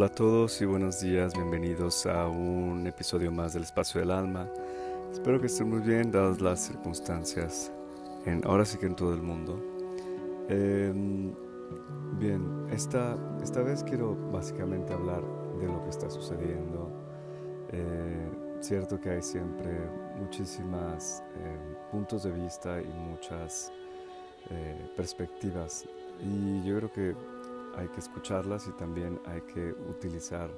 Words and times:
Hola 0.00 0.06
a 0.06 0.14
todos 0.14 0.62
y 0.62 0.64
buenos 0.64 1.02
días, 1.02 1.34
bienvenidos 1.34 2.06
a 2.06 2.26
un 2.26 2.86
episodio 2.86 3.30
más 3.30 3.52
del 3.52 3.64
Espacio 3.64 4.00
del 4.00 4.10
Alma. 4.10 4.48
Espero 5.12 5.38
que 5.38 5.44
estén 5.44 5.68
muy 5.68 5.80
bien 5.80 6.10
dadas 6.10 6.40
las 6.40 6.60
circunstancias, 6.60 7.70
en, 8.24 8.42
ahora 8.46 8.64
sí 8.64 8.78
que 8.78 8.86
en 8.86 8.96
todo 8.96 9.12
el 9.12 9.20
mundo. 9.20 9.60
Em, 10.48 11.34
bien, 12.18 12.66
esta, 12.72 13.14
esta 13.42 13.60
vez 13.60 13.84
quiero 13.84 14.16
básicamente 14.32 14.94
hablar 14.94 15.22
de 15.60 15.66
lo 15.66 15.84
que 15.84 15.90
está 15.90 16.08
sucediendo. 16.08 16.90
Eh, 17.70 18.30
cierto 18.60 18.98
que 18.98 19.10
hay 19.10 19.22
siempre 19.22 19.70
muchísimas 20.18 21.22
em, 21.44 21.90
puntos 21.90 22.22
de 22.22 22.32
vista 22.32 22.80
y 22.80 22.88
muchas 22.88 23.70
eh, 24.48 24.90
perspectivas 24.96 25.84
y 26.22 26.64
yo 26.64 26.76
creo 26.78 26.90
que 26.90 27.14
hay 27.76 27.88
que 27.88 28.00
escucharlas 28.00 28.66
y 28.66 28.72
también 28.72 29.20
hay 29.26 29.40
que 29.42 29.72
utilizar 29.88 30.50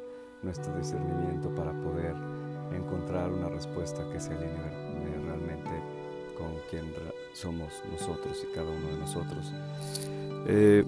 nuestro 0.43 0.77
discernimiento 0.77 1.55
para 1.55 1.73
poder 1.73 2.15
encontrar 2.75 3.31
una 3.31 3.49
respuesta 3.49 4.09
que 4.11 4.21
se 4.21 4.33
alinee 4.33 5.19
realmente 5.25 5.71
con 6.37 6.53
quien 6.71 6.93
somos 7.33 7.83
nosotros 7.91 8.45
y 8.49 8.55
cada 8.55 8.71
uno 8.71 8.89
de 8.89 8.99
nosotros. 8.99 9.53
Eh, 10.47 10.85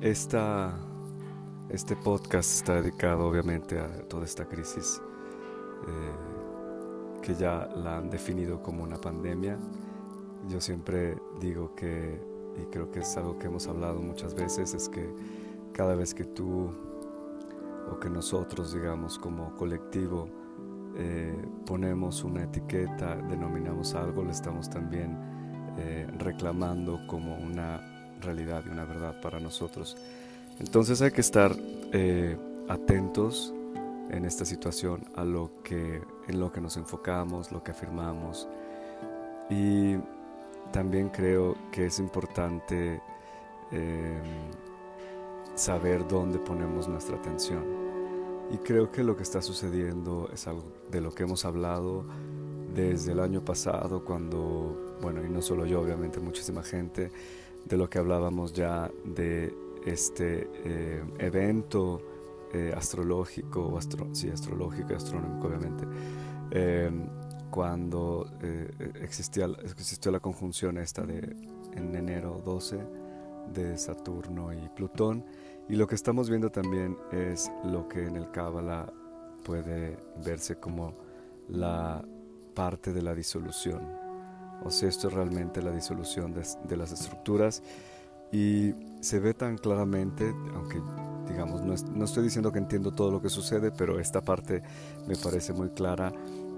este 0.00 1.96
podcast 1.96 2.50
está 2.52 2.80
dedicado 2.80 3.26
obviamente 3.26 3.78
a 3.78 3.88
toda 4.08 4.24
esta 4.24 4.46
crisis 4.46 5.00
eh, 5.86 7.22
que 7.22 7.34
ya 7.34 7.68
la 7.74 7.98
han 7.98 8.08
definido 8.10 8.62
como 8.62 8.82
una 8.82 8.96
pandemia. 8.96 9.58
Yo 10.48 10.60
siempre 10.60 11.16
digo 11.40 11.74
que, 11.74 12.20
y 12.62 12.66
creo 12.66 12.90
que 12.90 13.00
es 13.00 13.16
algo 13.16 13.38
que 13.38 13.48
hemos 13.48 13.66
hablado 13.66 14.00
muchas 14.00 14.34
veces, 14.34 14.74
es 14.74 14.88
que 14.88 15.12
cada 15.76 15.94
vez 15.94 16.14
que 16.14 16.24
tú 16.24 16.70
o 17.92 18.00
que 18.00 18.08
nosotros, 18.08 18.72
digamos, 18.72 19.18
como 19.18 19.54
colectivo, 19.56 20.26
eh, 20.96 21.36
ponemos 21.66 22.24
una 22.24 22.44
etiqueta, 22.44 23.14
denominamos 23.14 23.94
algo, 23.94 24.24
lo 24.24 24.30
estamos 24.30 24.70
también 24.70 25.18
eh, 25.76 26.06
reclamando 26.16 26.98
como 27.06 27.36
una 27.36 28.16
realidad 28.22 28.64
y 28.66 28.70
una 28.70 28.86
verdad 28.86 29.20
para 29.20 29.38
nosotros. 29.38 29.98
Entonces 30.58 31.02
hay 31.02 31.10
que 31.10 31.20
estar 31.20 31.54
eh, 31.92 32.38
atentos 32.68 33.52
en 34.08 34.24
esta 34.24 34.46
situación 34.46 35.04
a 35.14 35.24
lo 35.24 35.50
que, 35.62 36.00
en 36.26 36.40
lo 36.40 36.50
que 36.50 36.62
nos 36.62 36.78
enfocamos, 36.78 37.52
lo 37.52 37.62
que 37.62 37.72
afirmamos. 37.72 38.48
Y 39.50 39.96
también 40.72 41.10
creo 41.10 41.54
que 41.70 41.84
es 41.84 41.98
importante 41.98 43.02
saber 45.56 46.06
dónde 46.06 46.38
ponemos 46.38 46.86
nuestra 46.86 47.16
atención. 47.16 47.64
Y 48.52 48.58
creo 48.58 48.92
que 48.92 49.02
lo 49.02 49.16
que 49.16 49.24
está 49.24 49.42
sucediendo 49.42 50.30
es 50.32 50.46
algo 50.46 50.64
de 50.90 51.00
lo 51.00 51.12
que 51.12 51.24
hemos 51.24 51.44
hablado 51.44 52.04
desde 52.74 53.12
el 53.12 53.20
año 53.20 53.44
pasado, 53.44 54.04
cuando, 54.04 54.96
bueno, 55.00 55.24
y 55.24 55.28
no 55.28 55.42
solo 55.42 55.66
yo, 55.66 55.80
obviamente 55.80 56.20
muchísima 56.20 56.62
gente, 56.62 57.10
de 57.64 57.76
lo 57.76 57.90
que 57.90 57.98
hablábamos 57.98 58.52
ya 58.52 58.90
de 59.04 59.52
este 59.84 60.48
eh, 60.64 61.02
evento 61.18 62.02
eh, 62.52 62.72
astrológico, 62.76 63.66
o 63.66 63.78
astro, 63.78 64.08
sí, 64.12 64.28
astrológico 64.28 64.92
y 64.92 64.96
astronómico, 64.96 65.48
obviamente, 65.48 65.84
eh, 66.50 66.90
cuando 67.50 68.28
existía, 69.00 69.46
existió 69.64 70.10
la 70.10 70.20
conjunción 70.20 70.76
esta 70.76 71.02
de 71.02 71.34
en 71.74 71.94
enero 71.94 72.42
12 72.44 72.78
de 73.54 73.78
Saturno 73.78 74.52
y 74.52 74.68
Plutón 74.74 75.24
y 75.68 75.76
lo 75.76 75.86
que 75.86 75.94
estamos 75.94 76.28
viendo 76.28 76.50
también 76.50 76.96
es 77.10 77.50
lo 77.64 77.88
que 77.88 78.06
en 78.06 78.16
el 78.16 78.30
Cábala 78.30 78.92
puede 79.44 79.96
verse 80.24 80.56
como 80.56 80.94
la 81.48 82.04
parte 82.54 82.92
de 82.92 83.02
la 83.02 83.14
disolución. 83.14 83.80
O 84.64 84.70
sea, 84.70 84.88
esto 84.88 85.08
es 85.08 85.14
realmente 85.14 85.62
la 85.62 85.70
disolución 85.70 86.32
de, 86.32 86.76
las 86.76 86.92
estructuras 86.92 87.62
y 88.32 88.74
se 89.00 89.20
ve 89.20 89.34
tan 89.34 89.58
claramente, 89.58 90.34
aunque 90.54 90.80
digamos, 91.28 91.62
no, 91.62 91.74
no, 91.94 92.04
estoy 92.04 92.24
diciendo 92.24 92.52
que 92.52 92.58
entiendo 92.58 92.92
todo 92.92 93.10
lo 93.10 93.20
que 93.20 93.28
sucede, 93.28 93.70
pero 93.70 93.98
esta 93.98 94.22
parte 94.22 94.62
me 95.06 95.16
parece 95.16 95.52
muy 95.52 95.70
clara 95.70 96.12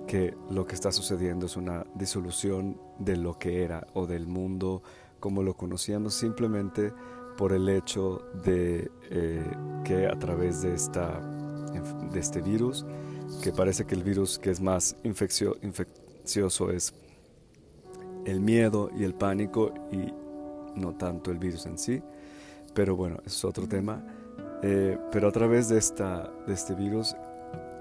que 0.07 0.35
lo 0.51 0.67
que 0.67 0.75
está 0.75 0.93
sucediendo 0.93 1.47
es 1.47 1.57
una 1.57 1.85
disolución 1.95 2.81
de 2.99 3.17
lo 3.17 3.39
que 3.39 3.65
era 3.65 3.87
o 3.95 4.07
del 4.07 4.27
mundo 4.27 4.83
como 5.21 5.43
lo 5.43 5.55
conocíamos 5.57 6.15
simplemente 6.15 6.93
por 7.39 7.53
el 7.53 7.69
hecho 7.69 8.21
de 8.45 8.91
eh, 9.11 9.45
que 9.85 10.09
a 10.09 10.19
través 10.19 10.61
de, 10.61 10.75
esta, 10.75 11.21
de 12.13 12.19
este 12.19 12.43
virus, 12.43 12.85
que 13.43 13.53
parece 13.53 13.87
que 13.87 13.95
el 13.95 14.03
virus 14.03 14.41
que 14.41 14.51
es 14.51 14.61
más 14.61 14.97
infeccio, 15.05 15.57
infeccioso 15.63 16.73
es 16.73 16.93
el 18.27 18.41
miedo 18.41 18.91
y 18.99 19.05
el 19.05 19.15
pánico 19.15 19.73
y 19.93 20.13
no 20.79 20.97
tanto 20.97 21.31
el 21.31 21.39
virus 21.39 21.67
en 21.67 21.79
sí, 21.79 22.03
pero 22.75 22.97
bueno, 22.97 23.19
es 23.25 23.45
otro 23.45 23.69
tema. 23.69 24.05
Eh, 24.65 24.99
pero 25.13 25.29
a 25.29 25.33
través 25.33 25.69
de, 25.69 25.79
esta, 25.79 26.29
de 26.45 26.53
este 26.53 26.75
virus, 26.75 27.15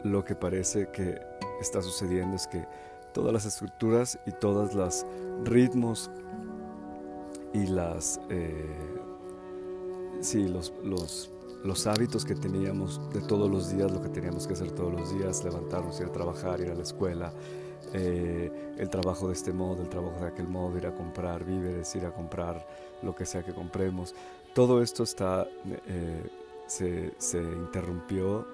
lo 0.03 0.23
que 0.23 0.35
parece 0.35 0.89
que 0.91 1.19
está 1.59 1.81
sucediendo 1.81 2.35
es 2.35 2.45
que 2.45 2.63
todas 3.11 3.33
las 3.33 3.45
estructuras 3.45 4.19
y 4.27 4.31
todos 4.33 4.75
los 4.75 5.03
ritmos 5.45 6.11
y 7.53 7.65
las 7.65 8.21
eh, 8.29 8.97
sí, 10.21 10.47
los, 10.47 10.73
los, 10.83 11.29
los 11.63 11.87
hábitos 11.87 12.25
que 12.25 12.35
teníamos 12.35 13.01
de 13.13 13.21
todos 13.21 13.49
los 13.49 13.71
días, 13.71 13.91
lo 13.91 14.01
que 14.01 14.09
teníamos 14.09 14.47
que 14.47 14.53
hacer 14.53 14.71
todos 14.71 14.93
los 14.93 15.13
días, 15.13 15.43
levantarnos, 15.43 15.99
ir 15.99 16.07
a 16.07 16.11
trabajar, 16.11 16.59
ir 16.61 16.69
a 16.69 16.75
la 16.75 16.83
escuela, 16.83 17.33
eh, 17.93 18.51
el 18.77 18.89
trabajo 18.89 19.27
de 19.27 19.33
este 19.33 19.53
modo, 19.53 19.81
el 19.81 19.89
trabajo 19.89 20.19
de 20.19 20.27
aquel 20.27 20.47
modo, 20.47 20.77
ir 20.77 20.87
a 20.87 20.93
comprar 20.93 21.43
víveres, 21.43 21.95
ir 21.95 22.05
a 22.05 22.11
comprar 22.11 22.67
lo 23.01 23.15
que 23.15 23.25
sea 23.25 23.43
que 23.43 23.53
compremos. 23.53 24.13
Todo 24.53 24.81
esto 24.81 25.03
está, 25.03 25.47
eh, 25.87 26.29
se, 26.67 27.13
se 27.17 27.41
interrumpió 27.41 28.45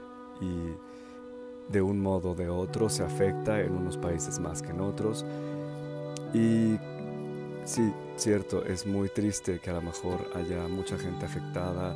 y 0.42 1.72
de 1.72 1.82
un 1.82 2.00
modo 2.00 2.32
o 2.32 2.36
de 2.36 2.50
otro 2.50 2.90
se 2.90 3.04
afecta 3.04 3.62
en 3.62 3.76
unos 3.76 3.98
países 3.98 4.40
más 4.40 4.62
que 4.62 4.70
en 4.70 4.82
otros. 4.82 5.26
Y 6.34 6.78
Sí, 7.66 7.94
cierto, 8.18 8.66
es 8.66 8.86
muy 8.86 9.08
triste 9.08 9.60
que 9.60 9.70
a 9.70 9.74
lo 9.74 9.82
mejor 9.82 10.28
haya 10.36 10.68
mucha 10.68 10.98
gente 10.98 11.26
afectada 11.26 11.96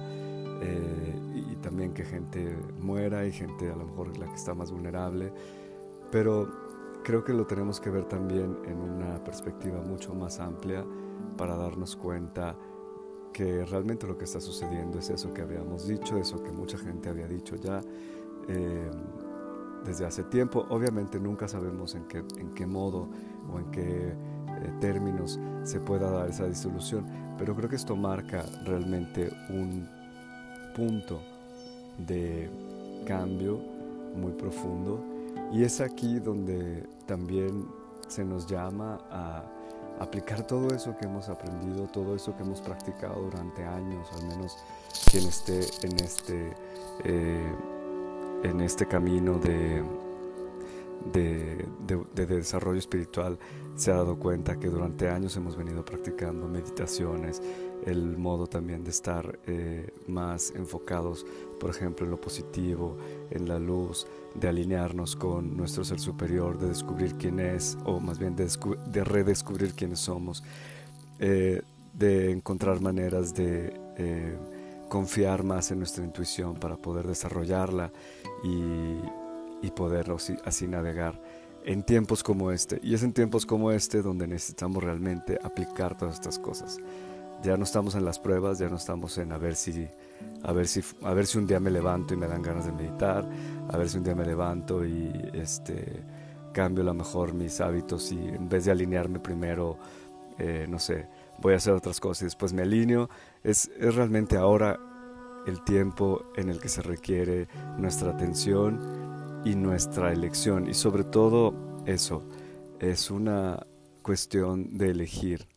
eh, 0.61 1.15
y 1.35 1.55
también 1.57 1.93
que 1.93 2.05
gente 2.05 2.55
muera 2.79 3.25
y 3.25 3.33
gente 3.33 3.69
a 3.69 3.75
lo 3.75 3.85
mejor 3.85 4.17
la 4.17 4.27
que 4.27 4.35
está 4.35 4.53
más 4.53 4.71
vulnerable, 4.71 5.31
pero 6.09 6.49
creo 7.03 7.23
que 7.23 7.33
lo 7.33 7.45
tenemos 7.45 7.81
que 7.81 7.89
ver 7.89 8.05
también 8.05 8.57
en 8.65 8.77
una 8.77 9.21
perspectiva 9.23 9.81
mucho 9.81 10.15
más 10.15 10.39
amplia 10.39 10.85
para 11.37 11.57
darnos 11.57 11.97
cuenta 11.97 12.55
que 13.33 13.65
realmente 13.65 14.07
lo 14.07 14.17
que 14.17 14.23
está 14.23 14.39
sucediendo 14.39 14.99
es 14.99 15.09
eso 15.09 15.33
que 15.33 15.41
habíamos 15.41 15.85
dicho, 15.85 16.17
eso 16.17 16.41
que 16.41 16.51
mucha 16.51 16.77
gente 16.77 17.09
había 17.09 17.27
dicho 17.27 17.57
ya 17.57 17.81
eh, 18.47 18.89
desde 19.85 20.05
hace 20.05 20.23
tiempo. 20.23 20.65
Obviamente 20.69 21.19
nunca 21.19 21.47
sabemos 21.47 21.93
en 21.93 22.05
qué, 22.07 22.23
en 22.37 22.53
qué 22.53 22.65
modo 22.65 23.09
o 23.53 23.59
en 23.59 23.71
qué 23.71 24.15
eh, 24.57 24.73
términos 24.79 25.39
se 25.63 25.79
pueda 25.79 26.09
dar 26.09 26.29
esa 26.29 26.45
disolución, 26.45 27.05
pero 27.37 27.55
creo 27.55 27.69
que 27.69 27.75
esto 27.75 27.95
marca 27.95 28.43
realmente 28.63 29.31
un 29.49 29.87
punto 30.75 31.21
de 31.97 32.49
cambio 33.05 33.59
muy 34.15 34.31
profundo. 34.33 35.03
Y 35.51 35.63
es 35.63 35.81
aquí 35.81 36.19
donde 36.19 36.87
también 37.05 37.65
se 38.07 38.23
nos 38.23 38.47
llama 38.47 38.99
a 39.09 39.43
aplicar 39.99 40.45
todo 40.45 40.73
eso 40.75 40.95
que 40.97 41.05
hemos 41.05 41.29
aprendido, 41.29 41.87
todo 41.87 42.15
eso 42.15 42.35
que 42.35 42.43
hemos 42.43 42.61
practicado 42.61 43.21
durante 43.21 43.63
años, 43.63 44.07
al 44.13 44.27
menos 44.27 44.57
quien 45.09 45.25
esté 45.27 45.59
en 45.83 45.99
este, 45.99 46.53
eh, 47.03 47.55
en 48.43 48.61
este 48.61 48.85
camino 48.85 49.39
de 49.39 49.83
de, 51.11 51.65
desarrollo 52.15 52.79
espiritual 52.79 53.37
se 53.75 53.91
ha 53.91 53.95
dado 53.95 54.17
cuenta 54.17 54.57
que 54.57 54.67
durante 54.67 55.09
años 55.09 55.35
hemos 55.37 55.55
venido 55.55 55.85
practicando 55.85 56.47
meditaciones, 56.47 57.41
el 57.85 58.17
modo 58.17 58.47
también 58.47 58.83
de 58.83 58.89
estar 58.89 59.39
eh, 59.45 59.93
más 60.07 60.51
enfocados, 60.55 61.25
por 61.59 61.69
ejemplo, 61.69 62.05
en 62.05 62.11
lo 62.11 62.19
positivo, 62.19 62.97
en 63.29 63.47
la 63.47 63.59
luz, 63.59 64.07
de 64.33 64.47
alinearnos 64.47 65.15
con 65.15 65.55
nuestro 65.55 65.83
ser 65.83 65.99
superior, 65.99 66.57
de 66.57 66.69
descubrir 66.69 67.15
quién 67.15 67.39
es, 67.39 67.77
o 67.85 67.99
más 67.99 68.17
bien 68.17 68.35
de, 68.35 69.03
redescubrir 69.03 69.73
quiénes 69.73 69.99
somos, 69.99 70.43
eh, 71.19 71.61
de 71.93 72.31
encontrar 72.31 72.81
maneras 72.81 73.33
de 73.33 73.79
eh, 73.97 74.37
confiar 74.89 75.43
más 75.43 75.71
en 75.71 75.79
nuestra 75.79 76.03
intuición 76.03 76.55
para 76.55 76.77
poder 76.77 77.07
desarrollarla 77.07 77.91
y 78.43 78.97
y 79.61 79.71
poderlo 79.71 80.17
así, 80.45 80.67
navegar 80.67 81.21
en 81.63 81.83
tiempos 81.83 82.23
como 82.23 82.51
este. 82.51 82.79
Y 82.81 82.93
es 82.93 83.03
en 83.03 83.13
tiempos 83.13 83.45
como 83.45 83.71
este 83.71 84.01
donde 84.01 84.27
necesitamos 84.27 84.83
realmente 84.83 85.37
aplicar 85.43 85.97
todas 85.97 86.15
estas 86.15 86.39
cosas. 86.39 86.77
Ya 87.43 87.57
no 87.57 87.63
estamos 87.63 87.95
en 87.95 88.05
las 88.05 88.19
pruebas, 88.19 88.57
ya 88.57 88.69
no 88.69 88.77
estamos 88.77 89.17
en 89.17 89.31
a 89.31 89.37
ver 89.37 89.55
si 89.55 89.87
a 90.43 90.51
ver 90.51 90.67
si 90.67 90.81
a 91.03 91.13
ver 91.13 91.27
si 91.27 91.37
un 91.37 91.45
día 91.45 91.59
me 91.59 91.69
levanto 91.69 92.13
y 92.13 92.17
me 92.17 92.27
dan 92.27 92.41
ganas 92.41 92.65
de 92.65 92.71
meditar, 92.71 93.27
a 93.69 93.77
ver 93.77 93.89
si 93.89 93.97
un 93.97 94.03
día 94.03 94.15
me 94.15 94.25
levanto 94.25 94.85
y 94.85 95.11
este 95.33 96.03
cambio 96.53 96.81
a 96.81 96.85
lo 96.85 96.93
mejor 96.95 97.33
mis 97.33 97.61
hábitos 97.61 98.11
y 98.11 98.17
en 98.17 98.49
vez 98.49 98.65
de 98.65 98.71
alinearme 98.71 99.19
primero, 99.19 99.77
eh, 100.39 100.65
no 100.67 100.79
sé, 100.79 101.07
voy 101.39 101.53
a 101.53 101.57
hacer 101.57 101.73
otras 101.73 101.99
cosas 101.99 102.23
y 102.23 102.25
después 102.25 102.53
me 102.53 102.63
alineo. 102.63 103.09
Es, 103.43 103.69
es 103.77 103.93
realmente 103.93 104.37
ahora 104.37 104.79
el 105.45 105.63
tiempo 105.63 106.23
en 106.35 106.49
el 106.49 106.59
que 106.59 106.69
se 106.69 106.81
requiere 106.81 107.47
nuestra 107.77 108.11
atención 108.11 109.06
y 109.47 109.55
nuestra 109.55 110.11
elección. 110.11 110.67
Y 110.67 110.73
sobre 110.73 111.05
todo 111.05 111.53
eso, 111.85 112.23
es 112.79 113.09
una 113.09 113.65
cuestión 114.01 114.77
de 114.77 114.91
elegir. 114.91 115.47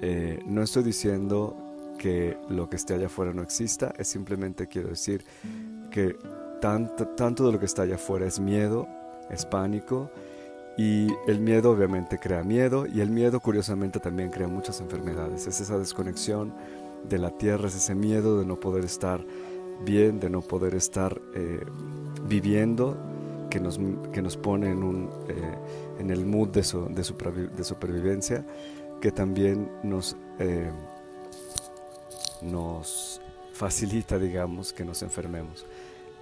Eh, 0.00 0.40
no 0.46 0.62
estoy 0.62 0.82
diciendo 0.82 1.56
que 1.98 2.36
lo 2.48 2.68
que 2.68 2.76
esté 2.76 2.94
allá 2.94 3.06
afuera 3.06 3.32
no 3.32 3.42
exista, 3.42 3.94
es 3.96 4.08
simplemente 4.08 4.66
quiero 4.66 4.88
decir 4.88 5.24
que 5.92 6.16
tanto, 6.60 7.06
tanto 7.08 7.46
de 7.46 7.52
lo 7.52 7.60
que 7.60 7.66
está 7.66 7.82
allá 7.82 7.94
afuera 7.94 8.26
es 8.26 8.40
miedo, 8.40 8.88
es 9.30 9.46
pánico, 9.46 10.10
y 10.76 11.06
el 11.28 11.38
miedo 11.38 11.70
obviamente 11.70 12.18
crea 12.18 12.42
miedo, 12.42 12.84
y 12.84 13.00
el 13.00 13.10
miedo 13.10 13.38
curiosamente 13.38 14.00
también 14.00 14.30
crea 14.30 14.48
muchas 14.48 14.80
enfermedades. 14.80 15.46
Es 15.46 15.60
esa 15.60 15.78
desconexión 15.78 16.52
de 17.08 17.18
la 17.18 17.30
tierra, 17.30 17.68
es 17.68 17.76
ese 17.76 17.94
miedo 17.94 18.40
de 18.40 18.44
no 18.44 18.58
poder 18.58 18.84
estar 18.84 19.24
bien, 19.84 20.20
de 20.20 20.30
no 20.30 20.40
poder 20.40 20.74
estar 20.74 21.20
eh, 21.34 21.60
viviendo, 22.26 22.96
que 23.50 23.60
nos, 23.60 23.78
que 24.12 24.22
nos 24.22 24.36
pone 24.36 24.70
en, 24.70 24.82
un, 24.82 25.10
eh, 25.28 25.54
en 25.98 26.10
el 26.10 26.26
mood 26.26 26.48
de, 26.48 26.62
de, 26.62 27.64
supervivencia, 27.64 28.44
que 29.00 29.12
también 29.12 29.70
nos, 29.82 30.16
eh, 30.38 30.70
nos 32.42 33.20
facilita, 33.52 34.18
digamos, 34.18 34.72
que 34.72 34.84
nos 34.84 35.02
enfermemos. 35.02 35.64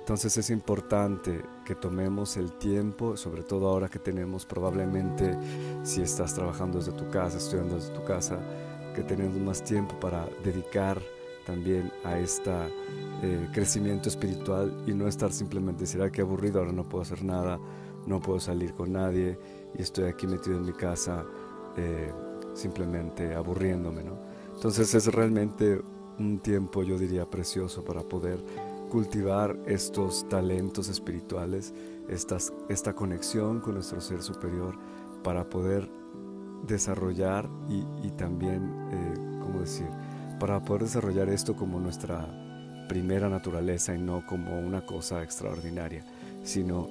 Entonces 0.01 0.37
es 0.37 0.51
importante 0.51 1.41
que 1.65 1.77
tomemos 1.77 2.37
el 2.37 2.53
tiempo, 2.59 3.17
sobre 3.17 3.45
todo 3.45 3.69
ahora 3.69 3.89
que 3.89 4.01
tenemos 4.01 4.45
probablemente, 4.45 5.39
si 5.85 6.03
estás 6.03 6.35
trabajando 6.35 6.79
desde 6.79 6.93
tu 6.93 7.09
casa, 7.09 7.39
estudiando 7.39 7.77
desde 7.77 7.95
tu 7.95 8.03
casa, 8.05 8.37
que 8.97 9.03
tenemos 9.03 9.37
más 9.37 9.63
tiempo 9.63 9.99
para 10.01 10.27
dedicar 10.43 11.01
también 11.47 11.93
a 12.05 12.19
este 13.23 13.49
crecimiento 13.53 14.09
espiritual 14.09 14.83
y 14.87 14.93
no 14.93 15.07
estar 15.07 15.33
simplemente 15.33 15.83
decir, 15.83 16.03
ay, 16.03 16.11
qué 16.11 16.23
aburrido, 16.23 16.59
ahora 16.59 16.73
no 16.73 16.89
puedo 16.89 17.03
hacer 17.03 17.23
nada, 17.25 17.59
no 18.05 18.21
puedo 18.21 18.41
salir 18.41 18.75
con 18.75 18.93
nadie 18.93 19.39
y 19.79 19.83
estoy 19.83 20.07
aquí 20.07 20.27
metido 20.27 20.57
en 20.57 20.67
mi 20.67 20.73
casa 20.73 21.25
eh, 21.77 22.13
simplemente 22.53 23.35
aburriéndome, 23.35 24.03
¿no? 24.03 24.19
Entonces 24.55 24.93
es 24.95 25.07
realmente 25.07 25.81
un 26.19 26.41
tiempo, 26.41 26.83
yo 26.83 26.99
diría, 26.99 27.31
precioso 27.31 27.85
para 27.85 28.03
poder 28.03 28.45
cultivar 28.91 29.57
estos 29.67 30.29
talentos 30.29 30.89
espirituales, 30.89 31.73
estas, 32.09 32.53
esta 32.69 32.93
conexión 32.93 33.61
con 33.61 33.75
nuestro 33.75 34.01
ser 34.01 34.21
superior, 34.21 34.77
para 35.23 35.49
poder 35.49 35.89
desarrollar 36.67 37.49
y, 37.69 38.11
también, 38.11 38.63
eh, 38.91 39.15
¿cómo 39.41 39.61
decir? 39.61 39.87
Para 40.41 40.63
poder 40.65 40.83
desarrollar 40.83 41.29
esto 41.29 41.55
como 41.55 41.81
nuestra 41.81 42.52
primera 42.89 43.29
naturaleza 43.29 43.95
y 43.95 43.99
no 43.99 44.25
como 44.27 44.59
una 44.59 44.85
cosa 44.85 45.23
extraordinaria, 45.23 46.05
sino 46.45 46.89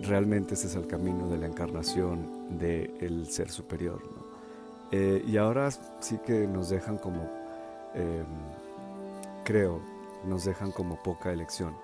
realmente 0.00 0.54
ese 0.54 0.68
es 0.68 0.74
el 0.74 0.86
camino 0.86 1.28
de 1.28 1.38
la 1.38 1.46
encarnación 1.46 2.58
del 2.58 3.26
ser 3.28 3.50
superior. 3.50 4.02
Eh, 4.90 5.22
y 5.26 5.36
ahora 5.36 5.70
sí 6.00 6.18
que 6.24 6.46
nos 6.46 6.70
dejan 6.70 6.96
como, 6.98 7.28
em, 7.94 8.24
creo, 9.44 9.80
nos 10.26 10.44
dejan 10.44 10.72
como 10.72 11.02
poca 11.02 11.32
elección. 11.32 11.74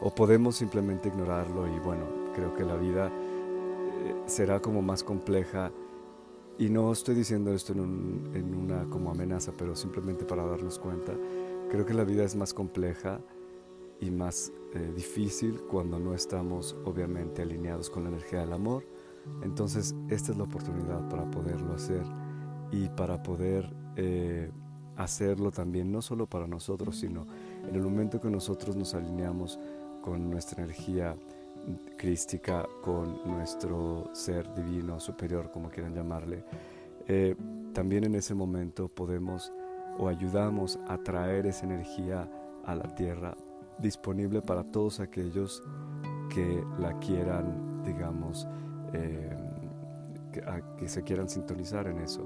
O 0.00 0.14
podemos 0.14 0.56
simplemente 0.56 1.08
ignorarlo 1.08 1.66
y 1.68 1.78
bueno, 1.78 2.04
creo 2.34 2.54
que 2.54 2.64
la 2.64 2.76
vida 2.76 3.08
eh, 3.08 4.14
será 4.26 4.60
como 4.60 4.82
más 4.82 5.02
compleja 5.02 5.70
y 6.58 6.68
no 6.68 6.92
estoy 6.92 7.14
diciendo 7.14 7.54
esto 7.54 7.72
en, 7.72 8.54
una 8.54 8.84
como 8.90 9.10
amenaza, 9.10 9.50
pero 9.56 9.74
simplemente 9.74 10.26
para 10.26 10.44
darnos 10.44 10.78
cuenta. 10.78 11.14
Creo 11.70 11.86
que 11.86 11.94
la 11.94 12.04
vida 12.04 12.24
es 12.24 12.34
más 12.34 12.52
compleja 12.52 13.20
y 14.00 14.10
más 14.10 14.52
eh, 14.74 14.92
difícil 14.94 15.60
cuando 15.70 15.98
no 15.98 16.14
estamos 16.14 16.76
obviamente 16.84 17.42
alineados 17.42 17.88
con 17.90 18.02
la 18.04 18.10
energía 18.10 18.40
del 18.40 18.52
amor. 18.52 18.84
Entonces 19.42 19.94
esta 20.08 20.32
es 20.32 20.38
la 20.38 20.44
oportunidad 20.44 21.08
para 21.08 21.30
poderlo 21.30 21.74
hacer 21.74 22.02
y 22.72 22.88
para 22.88 23.22
poder 23.22 23.72
eh, 23.96 24.50
hacerlo 24.96 25.52
también, 25.52 25.92
no 25.92 26.02
solo 26.02 26.26
para 26.26 26.46
nosotros, 26.46 26.96
sino 26.96 27.26
en 27.68 27.74
el 27.74 27.82
momento 27.82 28.20
que 28.20 28.30
nosotros 28.30 28.74
nos 28.74 28.94
alineamos 28.94 29.58
con 30.02 30.28
nuestra 30.28 30.64
energía 30.64 31.16
crística 31.96 32.66
con 32.82 33.20
nuestro 33.30 34.10
ser 34.14 34.52
divino, 34.54 34.98
superior, 34.98 35.50
como 35.52 35.68
quieran 35.68 35.94
llamarle, 35.94 36.42
eh, 37.06 37.36
también 37.72 38.04
en 38.04 38.14
ese 38.14 38.34
momento 38.34 38.88
podemos 38.88 39.52
o 40.00 40.08
ayudamos 40.08 40.78
a 40.88 40.96
traer 40.96 41.46
esa 41.46 41.66
energía 41.66 42.26
a 42.64 42.74
la 42.74 42.94
tierra 42.94 43.36
disponible 43.78 44.40
para 44.40 44.64
todos 44.64 44.98
aquellos 44.98 45.62
que 46.30 46.64
la 46.78 46.98
quieran, 47.00 47.82
digamos, 47.84 48.48
eh, 48.94 49.36
que, 50.78 50.88
se 50.88 51.02
quieran 51.02 51.28
sintonizar 51.28 51.86
en 51.86 51.98
eso. 51.98 52.24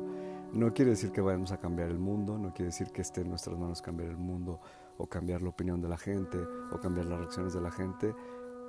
No 0.53 0.73
quiere 0.73 0.93
decir 0.93 1.11
que 1.11 1.21
vayamos 1.21 1.51
a 1.51 1.59
cambiar 1.59 1.89
el 1.89 1.99
mundo, 1.99 2.39
no 2.39 2.53
quiere 2.53 2.67
decir 2.67 2.93
que 2.93 3.03
esté 3.03 3.23
en 3.23 3.31
nuestras 3.31 3.59
manos 3.59 3.83
cambiar 3.83 4.11
el 4.11 4.19
mundo 4.19 4.61
o 4.97 5.09
cambiar 5.09 5.43
la 5.43 5.49
opinión 5.49 5.81
de 5.81 5.89
la 5.89 5.97
gente 5.97 6.39
o 6.71 6.79
cambiar 6.79 7.07
las 7.07 7.19
reacciones 7.19 7.55
de 7.55 7.61
la 7.61 7.73
gente, 7.73 8.15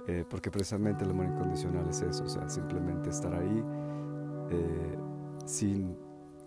eh, 0.08 0.26
porque 0.28 0.50
precisamente 0.50 1.04
el 1.04 1.12
amor 1.12 1.28
incondicional 1.28 1.88
es 1.90 2.02
eso, 2.02 2.24
o 2.24 2.30
sea, 2.30 2.50
simplemente 2.50 3.12
estar 3.12 3.34
ahí 3.36 3.64
eh, 4.50 4.98
sin 5.46 5.96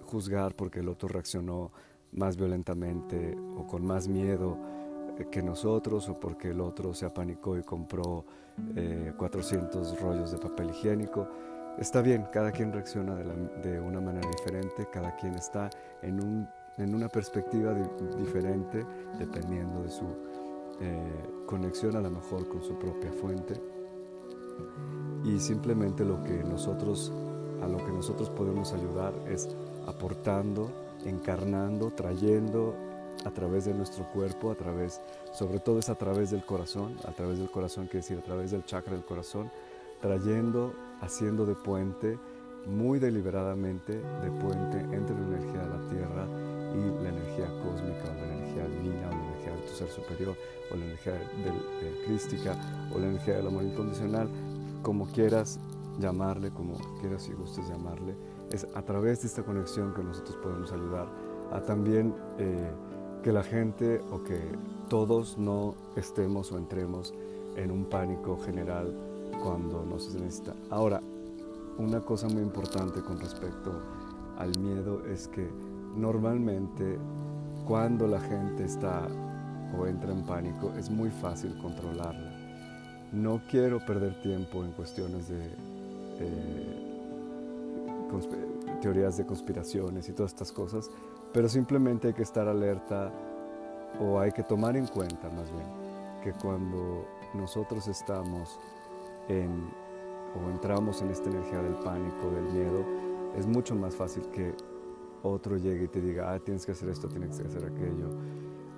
juzgar 0.02 0.54
porque 0.54 0.80
el 0.80 0.88
otro 0.88 1.08
reaccionó 1.08 1.70
más 2.12 2.36
violentamente 2.36 3.36
o 3.56 3.66
con 3.66 3.84
más 3.84 4.08
miedo 4.08 4.56
eh, 5.18 5.26
que 5.30 5.42
nosotros 5.42 6.08
o 6.08 6.18
porque 6.18 6.50
el 6.50 6.60
otro 6.60 6.94
se 6.94 7.06
apanicó 7.06 7.56
y 7.56 7.62
compró 7.62 8.24
400 9.16 10.00
rollos 10.00 10.32
de 10.32 10.38
papel 10.38 10.70
higiénico. 10.70 11.28
Está 11.78 12.02
bien, 12.02 12.26
cada 12.32 12.50
quien 12.50 12.72
reacciona 12.72 13.14
de, 13.14 13.78
una 13.78 14.00
manera 14.00 14.28
diferente, 14.28 14.88
cada 14.92 15.14
quien 15.14 15.34
está 15.34 15.70
en, 16.02 16.20
un, 16.20 16.48
en 16.76 16.92
una 16.92 17.08
perspectiva 17.08 17.72
diferente 18.18 18.84
dependiendo 19.16 19.84
de 19.84 19.90
su 19.90 20.04
eh, 20.80 21.44
conexión 21.46 21.96
a 21.96 22.00
lo 22.00 22.10
mejor 22.10 22.48
con 22.48 22.62
su 22.62 22.78
propia 22.78 23.12
fuente 23.12 23.54
y 25.24 25.40
simplemente 25.40 26.04
lo 26.04 26.22
que 26.22 26.44
nosotros 26.44 27.12
a 27.62 27.66
lo 27.66 27.78
que 27.78 27.90
nosotros 27.90 28.30
podemos 28.30 28.72
ayudar 28.72 29.12
es 29.28 29.48
aportando, 29.86 30.70
encarnando, 31.04 31.90
trayendo 31.90 32.74
a 33.24 33.30
través 33.30 33.64
de 33.64 33.74
nuestro 33.74 34.04
cuerpo, 34.12 34.50
a 34.50 34.54
través, 34.54 35.00
sobre 35.32 35.58
todo 35.60 35.78
es 35.78 35.88
a 35.88 35.96
través 35.96 36.30
del 36.30 36.44
corazón, 36.44 36.96
a 37.04 37.12
través 37.12 37.38
del 37.38 37.50
corazón 37.50 37.86
quiere 37.86 38.00
decir 38.00 38.18
a 38.18 38.22
través 38.22 38.50
del 38.50 38.64
chakra 38.64 38.94
del 38.94 39.04
corazón, 39.04 39.50
trayendo, 40.00 40.72
haciendo 41.00 41.44
de 41.46 41.54
puente, 41.54 42.18
muy 42.66 42.98
deliberadamente 42.98 43.92
de 43.92 44.30
puente 44.30 44.78
entre 44.94 45.16
la 45.16 45.26
energía 45.26 45.62
de 45.62 45.68
la 45.68 45.90
tierra 45.90 46.26
y 46.74 47.02
la 47.02 47.08
energía 47.08 47.46
cósmica, 47.62 48.04
la 48.14 48.34
energía 48.34 48.68
divina, 48.68 49.08
la 49.10 49.24
energía 49.24 49.52
de 49.54 49.62
tu 49.62 49.74
ser 49.74 49.88
superior, 49.88 50.36
o 50.70 50.76
la 50.76 50.84
energía 50.84 51.12
del, 51.12 52.04
crística, 52.04 52.56
o 52.94 52.98
la 52.98 53.06
energía 53.06 53.36
del 53.36 53.46
amor 53.46 53.64
incondicional, 53.64 54.28
como 54.82 55.06
quieras 55.06 55.58
llamarle, 55.98 56.50
como 56.50 56.76
quieras 57.00 57.28
y 57.28 57.32
gustes 57.32 57.68
llamarle, 57.68 58.14
es 58.50 58.66
a 58.74 58.82
través 58.82 59.22
de 59.22 59.28
esta 59.28 59.42
conexión 59.42 59.94
que 59.94 60.02
nosotros 60.02 60.36
podemos 60.42 60.72
ayudar 60.72 61.08
a 61.52 61.60
también 61.60 62.14
eh, 62.38 62.70
que 63.22 63.32
la 63.32 63.42
gente 63.42 64.00
o 64.10 64.22
que 64.22 64.40
todos 64.88 65.38
no 65.38 65.74
estemos 65.96 66.52
o 66.52 66.58
entremos 66.58 67.14
en 67.56 67.70
un 67.70 67.84
pánico 67.86 68.38
general 68.38 68.94
cuando 69.42 69.84
no 69.84 69.98
se 69.98 70.18
necesita. 70.18 70.54
Ahora, 70.70 71.00
una 71.78 72.00
cosa 72.00 72.28
muy 72.28 72.42
importante 72.42 73.00
con 73.02 73.18
respecto 73.18 73.72
al 74.36 74.56
miedo 74.58 75.04
es 75.06 75.28
que 75.28 75.48
normalmente 75.96 76.98
cuando 77.66 78.06
la 78.06 78.20
gente 78.20 78.64
está 78.64 79.06
o 79.78 79.86
entra 79.86 80.12
en 80.12 80.24
pánico 80.24 80.72
es 80.76 80.90
muy 80.90 81.10
fácil 81.10 81.56
controlarla. 81.58 82.32
No 83.12 83.40
quiero 83.50 83.78
perder 83.84 84.20
tiempo 84.22 84.64
en 84.64 84.72
cuestiones 84.72 85.28
de 85.28 85.44
eh, 86.20 86.88
teorías 88.80 89.16
de 89.16 89.26
conspiraciones 89.26 90.08
y 90.08 90.12
todas 90.12 90.32
estas 90.32 90.52
cosas, 90.52 90.90
pero 91.32 91.48
simplemente 91.48 92.08
hay 92.08 92.14
que 92.14 92.22
estar 92.22 92.48
alerta 92.48 93.12
o 94.00 94.18
hay 94.18 94.32
que 94.32 94.42
tomar 94.42 94.76
en 94.76 94.86
cuenta 94.86 95.28
más 95.30 95.50
bien 95.50 95.66
que 96.22 96.32
cuando 96.32 97.04
nosotros 97.34 97.86
estamos 97.88 98.58
en 99.28 99.70
o 100.36 100.50
entramos 100.50 101.00
en 101.02 101.10
esta 101.10 101.30
energía 101.30 101.62
del 101.62 101.74
pánico, 101.76 102.30
del 102.30 102.44
miedo, 102.52 102.84
es 103.36 103.46
mucho 103.46 103.74
más 103.74 103.94
fácil 103.94 104.24
que 104.30 104.54
otro 105.22 105.56
llegue 105.56 105.84
y 105.84 105.88
te 105.88 106.00
diga, 106.00 106.32
ah, 106.32 106.38
tienes 106.38 106.64
que 106.66 106.72
hacer 106.72 106.88
esto, 106.88 107.08
tienes 107.08 107.38
que 107.38 107.46
hacer 107.46 107.64
aquello. 107.64 108.08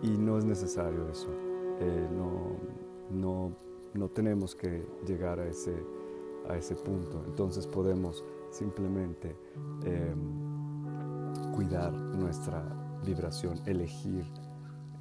Y 0.03 0.17
no 0.17 0.39
es 0.39 0.45
necesario 0.45 1.09
eso. 1.09 1.29
Eh, 1.81 2.09
no, 2.13 2.57
no, 3.11 3.53
no, 3.95 4.09
tenemos 4.09 4.55
que 4.55 4.83
llegar 5.07 5.41
a 5.41 5.47
ese, 5.47 5.75
a 6.49 6.57
ese 6.57 6.75
punto. 6.75 7.23
Entonces 7.27 7.67
podemos 7.67 8.25
simplemente 8.51 9.37
em, 9.85 11.53
cuidar 11.55 11.93
nuestra 11.93 12.63
vibración, 13.05 13.59
elegir 13.67 14.25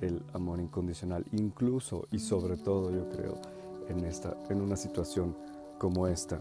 el 0.01 0.23
amor 0.33 0.59
incondicional, 0.59 1.25
incluso 1.31 2.07
y 2.11 2.19
sobre 2.19 2.57
todo 2.57 2.91
yo 2.91 3.09
creo 3.09 3.35
en, 3.89 4.05
esta, 4.05 4.37
en 4.49 4.61
una 4.61 4.75
situación 4.75 5.35
como 5.77 6.07
esta. 6.07 6.39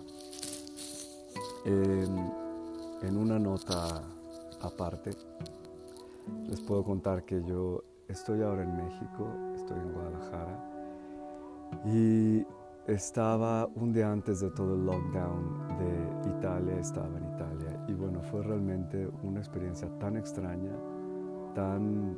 en 1.65 3.17
una 3.17 3.39
nota 3.39 4.03
aparte, 4.63 5.11
les 6.49 6.61
puedo 6.61 6.85
contar 6.85 7.25
que 7.25 7.43
yo 7.45 7.83
estoy 8.09 8.43
ahora 8.43 8.63
en 8.63 8.77
México, 8.77 9.29
estoy 9.55 9.79
en 9.79 9.93
Guadalajara 9.93 10.65
y 11.85 12.47
estaba 12.89 13.67
un 13.75 13.93
día 13.93 14.11
antes 14.11 14.41
de 14.41 14.51
todo 14.51 14.75
el 14.75 14.87
lockdown 14.87 15.69
de 15.79 16.31
Italia, 16.31 16.79
estaba 16.79 17.19
en 17.19 17.25
Italia 17.35 17.85
y 17.87 17.93
bueno, 17.93 18.23
fue 18.23 18.43
realmente 18.43 19.07
una 19.23 19.41
experiencia 19.41 19.89
tan 19.99 20.17
extraña, 20.17 20.73
tan 21.55 22.17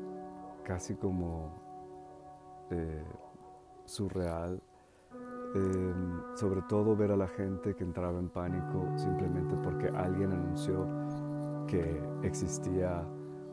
casi 0.63 0.95
como 0.95 1.51
eh, 2.71 3.05
surreal, 3.85 4.63
em, 5.57 6.37
sobre 6.37 6.63
todo 6.63 6.95
ver 6.95 7.11
a 7.11 7.17
la 7.17 7.27
gente 7.27 7.75
que 7.75 7.83
entraba 7.83 8.21
en 8.21 8.29
pánico 8.29 8.87
simplemente 8.97 9.57
porque 9.65 9.89
alguien 9.89 10.31
anunció 10.31 10.87
que 11.67 12.01
existía 12.23 13.05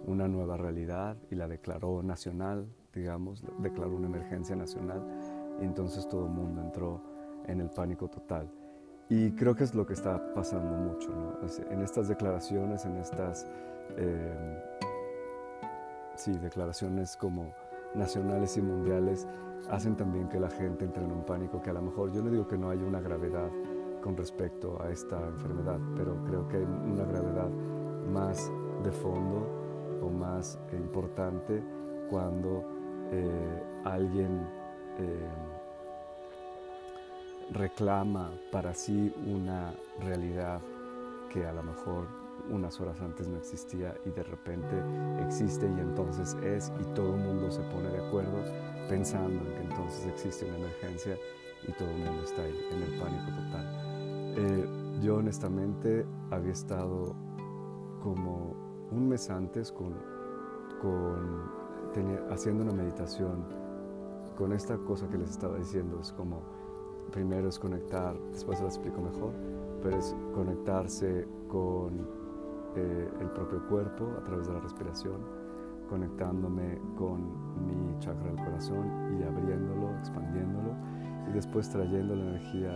una 0.06 0.28
nueva 0.28 0.56
realidad 0.56 1.18
y 1.32 1.36
la 1.36 1.48
declaró 1.48 2.04
nacional, 2.04 2.68
digamos, 2.94 3.44
declaró 3.58 3.96
una 3.96 4.06
emergencia 4.06 4.56
nacional. 4.56 5.04
Y 5.60 5.66
entonces 5.66 6.08
todo 6.08 6.26
el 6.26 6.32
mundo 6.32 6.62
entró 6.62 7.02
en 7.48 7.62
el 7.62 7.70
pánico 7.70 8.08
total. 8.08 8.50
Y 9.10 9.32
creo 9.32 9.56
que 9.56 9.63
es 9.63 9.74
lo 9.74 9.86
que 9.86 9.94
está 9.94 10.34
pasando 10.34 10.75
mucho, 10.75 11.10
¿no? 11.10 11.38
En 11.72 11.82
estas 11.82 12.10
declaraciones, 12.10 12.86
en 12.86 12.98
estas, 12.98 13.48
em, 13.96 14.58
sí, 16.16 16.34
declaraciones 16.39 17.16
como 17.16 17.54
nacionales 17.96 18.58
y 18.58 18.62
mundiales, 18.62 19.25
hacen 19.70 19.96
también 19.96 20.27
que 20.27 20.39
la 20.39 20.50
gente 20.50 20.86
entre 20.86 21.06
en 21.06 21.12
un 21.12 21.24
pánico 21.24 21.62
que 21.62 21.70
a 21.70 21.74
lo 21.74 21.82
mejor, 21.82 22.12
yo 22.12 22.22
no 22.22 22.30
digo 22.30 22.48
que 22.48 22.58
no 22.58 22.70
haya 22.70 22.84
una 22.84 23.00
gravedad 23.00 23.50
con 24.01 24.16
respecto 24.18 24.82
a 24.82 24.89
esta 24.89 25.25
enfermedad, 25.27 25.80
pero 25.96 26.24
creo 26.25 26.48
que 26.48 26.58
hay 26.58 26.63
una 26.63 27.06
gravedad 27.06 27.50
más 28.12 28.51
de 28.84 28.92
fondo 28.92 29.48
o 30.01 30.10
más 30.10 30.60
importante 30.74 31.63
cuando 32.10 32.63
eh, 33.12 33.63
alguien 33.86 34.48
eh, 35.00 35.30
reclama 37.51 38.32
para 38.51 38.74
sí 38.74 39.13
una 39.25 39.74
realidad 40.00 40.62
que 41.32 41.46
a 41.46 41.54
lo 41.54 41.63
mejor 41.63 42.08
unas 42.50 42.80
horas 42.80 43.00
antes 43.01 43.27
no 43.27 43.38
existía 43.38 43.96
y 44.06 44.12
de 44.12 44.24
repente 44.24 44.75
existe 45.25 45.66
y 45.66 45.80
entonces 45.80 46.36
es 46.44 46.72
y 46.80 46.84
todo 46.94 47.16
el 47.16 47.22
mundo 47.22 47.51
se 47.51 47.62
pone 47.63 47.89
de 47.89 48.08
acuerdo 48.08 48.44
pensando 48.89 49.39
en 49.42 49.54
que 49.54 49.62
entonces 49.63 50.06
existe 50.08 50.46
una 50.46 50.58
emergencia 50.58 51.18
y 51.68 51.72
todo 51.74 51.89
el 51.89 51.98
mundo 51.98 52.24
está 52.24 52.44
ahí 52.44 52.60
en 52.72 52.84
el 52.84 53.00
pánico 53.00 53.25
total. 53.32 53.88
Eh, 54.38 54.66
yo 55.01 55.18
honestamente 55.18 56.06
había 56.32 56.51
estado 56.51 57.16
como 58.01 58.56
un 58.92 59.10
mes 59.10 59.30
antes 59.30 59.72
con, 59.72 59.96
haciendo 62.30 62.63
una 62.63 62.74
meditación 62.74 63.44
con 64.38 64.54
esta 64.54 64.77
cosa 64.77 65.10
que 65.10 65.18
les 65.18 65.32
estaba 65.32 65.58
diciendo. 65.58 66.00
Es 66.00 66.12
como, 66.12 66.42
primero 67.12 67.50
es 67.50 67.60
conectar, 67.60 68.16
después 68.32 68.60
lo 68.62 68.68
explico 68.68 69.02
mejor, 69.02 69.32
pero 69.84 69.98
es 69.98 70.16
conectarse 70.34 71.28
con 71.48 72.08
eh, 72.76 73.10
el 73.20 73.28
propio 73.32 73.68
cuerpo 73.68 74.08
a 74.18 74.24
través 74.24 74.48
de 74.48 74.54
la 74.54 74.60
respiración, 74.60 75.22
conectándome 75.90 76.80
con 76.98 77.22
mi 77.66 77.98
chakra 78.00 78.28
del 78.28 78.44
corazón 78.44 79.20
y 79.20 79.24
abriéndolo, 79.24 79.98
expandiéndolo 79.98 80.72
y 81.30 81.34
después 81.34 81.70
trayendo 81.70 82.16
la 82.16 82.24
energía 82.24 82.72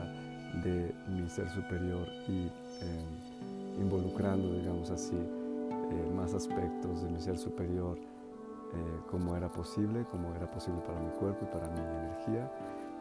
de 0.64 0.94
mi 1.08 1.30
ser 1.30 1.50
superior 1.50 2.08
y 2.28 2.48
eh, 2.48 3.80
involucrando, 3.80 4.54
digamos 4.54 4.90
así, 4.92 5.16
eh, 5.16 6.12
más 6.16 6.34
aspectos 6.34 7.04
de 7.04 7.10
mi 7.10 7.22
ser 7.22 7.38
superior 7.38 7.98
eh, 7.98 9.00
como 9.10 9.36
era 9.36 9.50
posible, 9.50 10.06
como 10.10 10.34
era 10.34 10.50
posible 10.50 10.82
para 10.82 11.00
mi 11.00 11.10
cuerpo 11.12 11.46
y 11.46 11.54
para 11.54 11.68
mi 11.68 11.80
energía, 11.80 12.52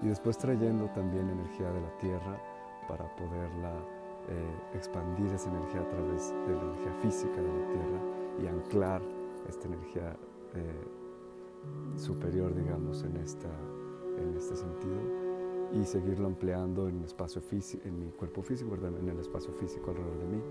y 0.02 0.09
después 0.09 0.38
trayendo 0.38 0.87
también 0.90 1.28
energía 1.28 1.71
de 1.73 1.80
la 1.80 1.99
tierra 1.99 2.40
para 2.88 3.04
poderla 3.16 3.73
eh, 4.28 4.76
expandir 4.76 5.33
esa 5.33 5.50
energía 5.50 5.80
a 5.80 5.88
través 5.88 6.33
de 6.47 6.54
la 6.54 6.62
energía 6.62 6.92
física 7.02 7.40
de 7.40 7.49
la 7.49 7.66
tierra 7.69 8.00
y 8.42 8.47
anclar 8.47 9.02
esta 9.49 9.66
energía 9.66 10.16
superior, 11.97 12.54
digamos, 12.54 13.02
en, 13.04 13.16
esta, 13.16 13.49
en 14.19 14.35
este 14.37 14.57
sentido 14.57 15.30
y 15.73 15.85
seguirlo 15.85 16.26
empleando 16.26 16.88
en, 16.88 17.04
espacio 17.04 17.40
físico, 17.40 17.87
en 17.87 18.00
mi 18.00 18.11
cuerpo 18.11 18.42
físico, 18.42 18.75
en 18.75 19.09
el 19.09 19.19
espacio 19.19 19.52
físico 19.52 19.90
alrededor 19.90 20.19
de 20.19 20.26
mí. 20.26 20.42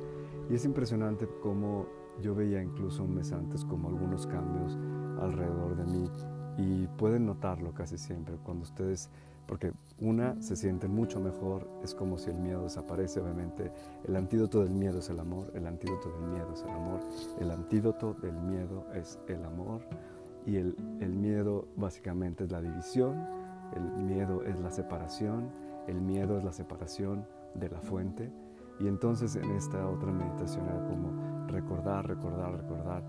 Y 0.49 0.55
es 0.55 0.65
impresionante 0.65 1.27
cómo 1.41 1.87
yo 2.21 2.35
veía 2.35 2.61
incluso 2.61 3.03
un 3.03 3.15
mes 3.15 3.31
antes 3.31 3.65
como 3.65 3.89
algunos 3.89 4.25
cambios 4.27 4.77
alrededor 5.21 5.75
de 5.75 5.85
mí 5.85 6.09
y 6.57 6.87
pueden 6.97 7.25
notarlo 7.25 7.73
casi 7.73 7.97
siempre 7.97 8.37
cuando 8.43 8.63
ustedes, 8.63 9.09
porque 9.49 9.73
una 9.99 10.41
se 10.41 10.55
sienten 10.55 10.93
mucho 10.93 11.19
mejor, 11.19 11.67
es 11.83 11.93
como 11.93 12.17
si 12.17 12.29
el 12.29 12.39
miedo 12.39 12.63
desaparece, 12.63 13.19
obviamente 13.19 13.71
el 14.07 14.15
antídoto 14.15 14.63
del 14.63 14.73
miedo 14.73 14.99
es 14.99 15.09
el 15.09 15.19
amor, 15.19 15.51
el 15.53 15.67
antídoto 15.67 16.09
del 16.11 16.29
miedo 16.29 16.53
es 16.53 16.61
el 16.61 16.69
amor, 16.69 17.01
el 17.41 17.51
antídoto 17.51 18.13
del 18.21 18.39
miedo 18.39 18.85
es 18.93 19.19
el 19.27 19.43
amor 19.43 19.81
y 20.45 20.55
el, 20.55 20.77
el 21.01 21.13
miedo 21.15 21.67
básicamente 21.75 22.45
es 22.45 22.51
la 22.51 22.61
división 22.61 23.17
el 23.75 24.03
miedo 24.03 24.43
es 24.43 24.59
la 24.59 24.71
separación, 24.71 25.49
el 25.87 26.01
miedo 26.01 26.37
es 26.37 26.43
la 26.43 26.53
separación 26.53 27.25
de 27.55 27.69
la 27.69 27.79
fuente. 27.79 28.31
Y 28.79 28.87
entonces 28.87 29.35
en 29.35 29.51
esta 29.51 29.87
otra 29.87 30.11
meditación 30.11 30.65
era 30.67 30.83
como 30.85 31.47
recordar, 31.47 32.07
recordar, 32.07 32.53
recordar 32.53 33.03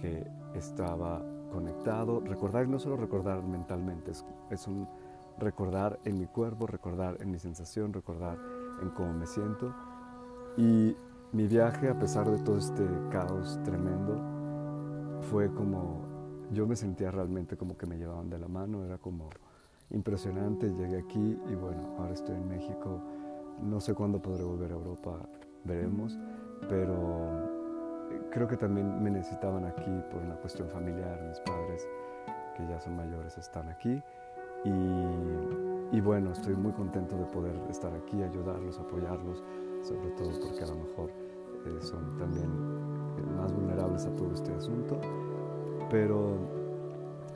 que 0.00 0.26
estaba 0.54 1.22
conectado. 1.50 2.20
Recordar, 2.20 2.68
no 2.68 2.78
solo 2.78 2.96
recordar 2.96 3.42
mentalmente, 3.44 4.12
es, 4.50 4.66
un 4.66 4.88
recordar 5.38 5.98
en 6.04 6.18
mi 6.18 6.26
cuerpo, 6.26 6.66
recordar 6.66 7.16
en 7.20 7.30
mi 7.30 7.38
sensación, 7.38 7.92
recordar 7.92 8.38
en 8.80 8.90
cómo 8.90 9.12
me 9.12 9.26
siento. 9.26 9.74
Y 10.56 10.96
mi 11.32 11.46
viaje, 11.46 11.88
a 11.88 11.98
pesar 11.98 12.30
de 12.30 12.38
todo 12.38 12.58
este 12.58 12.86
caos 13.10 13.58
tremendo, 13.64 15.20
fue 15.30 15.52
como, 15.52 16.02
yo 16.52 16.66
me 16.66 16.76
sentía 16.76 17.10
realmente 17.10 17.56
como 17.56 17.76
que 17.76 17.86
me 17.86 17.96
llevaban 17.96 18.28
de 18.28 18.38
la 18.38 18.48
mano, 18.48 18.84
era 18.84 18.98
como 18.98 19.30
impresionante. 19.90 20.68
Llegué 20.68 20.98
aquí 20.98 21.40
y 21.48 21.54
bueno, 21.54 21.96
ahora 21.98 22.12
estoy 22.12 22.36
en 22.36 22.48
México. 22.48 23.00
No 23.62 23.80
sé 23.80 23.94
cuándo 23.94 24.20
podré 24.20 24.44
volver 24.44 24.72
a 24.72 24.74
Europa, 24.74 25.18
veremos, 25.64 26.18
pero 26.68 27.48
creo 28.30 28.48
que 28.48 28.56
también 28.56 29.02
me 29.02 29.10
necesitaban 29.10 29.64
aquí 29.64 29.90
por 30.10 30.22
una 30.22 30.34
cuestión 30.36 30.68
familiar. 30.68 31.20
Mis 31.28 31.38
padres, 31.40 31.86
que 32.56 32.66
ya 32.66 32.80
son 32.80 32.96
mayores, 32.96 33.38
están 33.38 33.68
aquí. 33.68 34.02
Y, 34.64 36.00
bueno, 36.00 36.32
estoy 36.32 36.54
muy 36.54 36.72
contento 36.72 37.16
de 37.16 37.24
poder 37.26 37.54
estar 37.68 37.92
aquí, 37.94 38.22
ayudarlos, 38.22 38.78
apoyarlos, 38.78 39.42
sobre 39.82 40.10
todo 40.12 40.30
porque 40.40 40.64
a 40.64 40.66
lo 40.68 40.76
mejor 40.76 41.10
eh, 41.66 41.78
son 41.80 42.16
también 42.16 42.48
eh, 43.18 43.22
más 43.36 43.52
vulnerables 43.52 44.06
a 44.06 44.14
todo 44.14 44.32
este 44.32 44.52
asunto. 44.54 45.00
Pero 45.90 46.36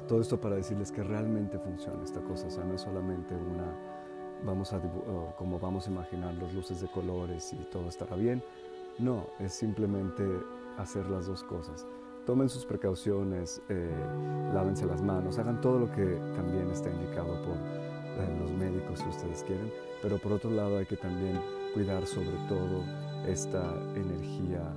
todo 0.09 0.21
esto 0.21 0.41
para 0.41 0.57
decirles 0.57 0.93
que 0.93 1.03
realmente 1.03 1.59
funciona 1.59 2.03
esta 2.03 2.21
cosa, 2.21 2.47
o 2.47 2.51
sea, 2.51 2.65
no 2.65 2.75
es 2.75 2.81
solamente 2.81 3.35
una, 3.35 3.77
vamos 4.45 4.73
a, 4.73 4.81
como 5.37 5.59
vamos 5.59 5.89
a 5.89 5.91
imaginar 5.91 6.35
los 6.35 6.55
luces 6.55 6.81
de 6.81 6.89
colores 6.89 7.53
y 7.53 7.57
todo 7.71 7.89
estará 7.89 8.17
bien, 8.17 8.43
no, 8.99 9.27
es 9.39 9.53
simplemente 9.53 10.25
hacer 10.79 11.07
las 11.09 11.27
dos 11.27 11.43
cosas. 11.43 11.87
Tomen 12.27 12.49
sus 12.49 12.67
precauciones, 12.67 13.63
eh, 13.69 13.89
lávense 14.53 14.85
las 14.85 15.01
manos, 15.01 15.39
hagan 15.39 15.61
todo 15.61 15.79
lo 15.79 15.93
que 15.93 16.21
también 16.35 16.69
está 16.73 16.91
indicado 16.91 17.41
por 17.45 17.55
eh, 17.55 18.37
los 18.41 18.51
médicos 18.51 18.99
si 18.99 19.09
ustedes 19.09 19.45
quieren, 19.45 19.71
pero 20.03 20.19
por 20.19 20.33
otro 20.33 20.51
lado 20.51 20.79
hay 20.79 20.87
que 20.87 20.97
también 20.97 21.41
cuidar 21.73 22.05
sobre 22.05 22.37
todo 22.49 22.83
esta 23.29 23.73
energía, 23.95 24.75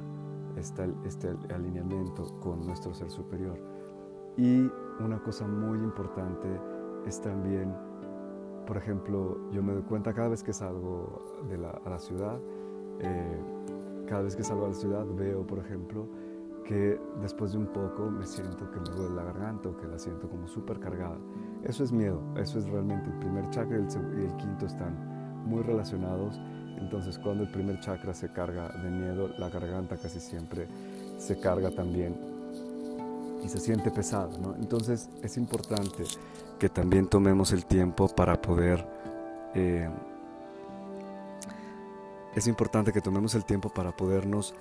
este 0.58 1.36
alineamiento 1.52 2.40
con 2.40 2.64
nuestro 2.68 2.94
ser 2.94 3.10
superior. 3.10 3.58
Y 4.38 4.70
una 5.00 5.20
cosa 5.24 5.48
muy 5.48 5.80
importante 5.80 6.48
es 7.08 7.20
también, 7.20 7.74
por 8.68 8.78
ejemplo, 8.78 9.40
yo 9.52 9.64
me 9.64 9.74
doy 9.74 9.82
cuenta 9.82 10.14
cada 10.14 10.30
vez 10.30 10.44
que 10.44 10.54
salgo 10.54 11.44
de 11.50 11.58
la, 11.58 11.72
a 11.72 11.90
la 11.90 11.98
ciudad, 11.98 12.40
eh, 13.00 13.42
cada 14.06 14.22
vez 14.22 14.36
que 14.36 14.44
salgo 14.44 14.66
a 14.66 14.68
la 14.68 14.76
ciudad 14.76 15.06
veo, 15.16 15.48
por 15.48 15.58
ejemplo, 15.58 16.08
que 16.70 17.02
después 17.20 17.54
de 17.54 17.58
un 17.58 17.66
poco 17.66 18.12
me 18.12 18.28
siento 18.28 18.70
que 18.70 18.80
me 18.80 18.96
duele 18.96 19.16
la 19.16 19.24
garganta 19.24 19.70
o 19.70 19.76
que 19.76 19.88
la 19.88 19.98
siento 19.98 20.30
como 20.30 20.48
súper 20.48 20.80
cargada. 20.80 21.18
Eso 21.64 21.84
es 21.84 21.92
miedo, 21.92 22.22
eso 22.38 22.60
es 22.60 22.70
realmente 22.70 23.10
el 23.10 23.18
primer 23.18 23.50
chakra 23.50 23.80
y 23.80 23.82
el, 23.82 24.22
y 24.22 24.26
el 24.26 24.38
quinto 24.38 24.68
están 24.68 24.94
muy 25.48 25.64
relacionados. 25.64 26.40
Entonces 26.78 27.18
cuando 27.18 27.46
el 27.46 27.52
primer 27.52 27.80
chakra 27.80 28.14
se 28.14 28.32
carga 28.32 28.70
de 28.84 28.92
miedo, 28.92 29.30
la 29.40 29.50
garganta 29.50 29.98
casi 29.98 30.20
siempre 30.20 30.68
se 31.18 31.40
carga 31.40 31.72
también 31.72 32.16
y 33.44 33.50
se 33.50 33.58
siente 33.58 33.90
pesada. 33.90 34.30
¿no? 34.38 34.54
Entonces 34.54 35.10
es 35.24 35.38
importante 35.38 36.04
que 36.60 36.70
también 36.70 37.08
tomemos 37.08 37.52
el 37.52 37.66
tiempo 37.66 38.08
para 38.10 38.40
poder... 38.40 38.86
Eh, 39.56 39.90
es 42.36 42.46
importante 42.46 42.94
que 42.94 43.02
tomemos 43.02 43.34
el 43.34 43.44
tiempo 43.44 43.70
para 43.70 43.92
podernos 43.92 44.54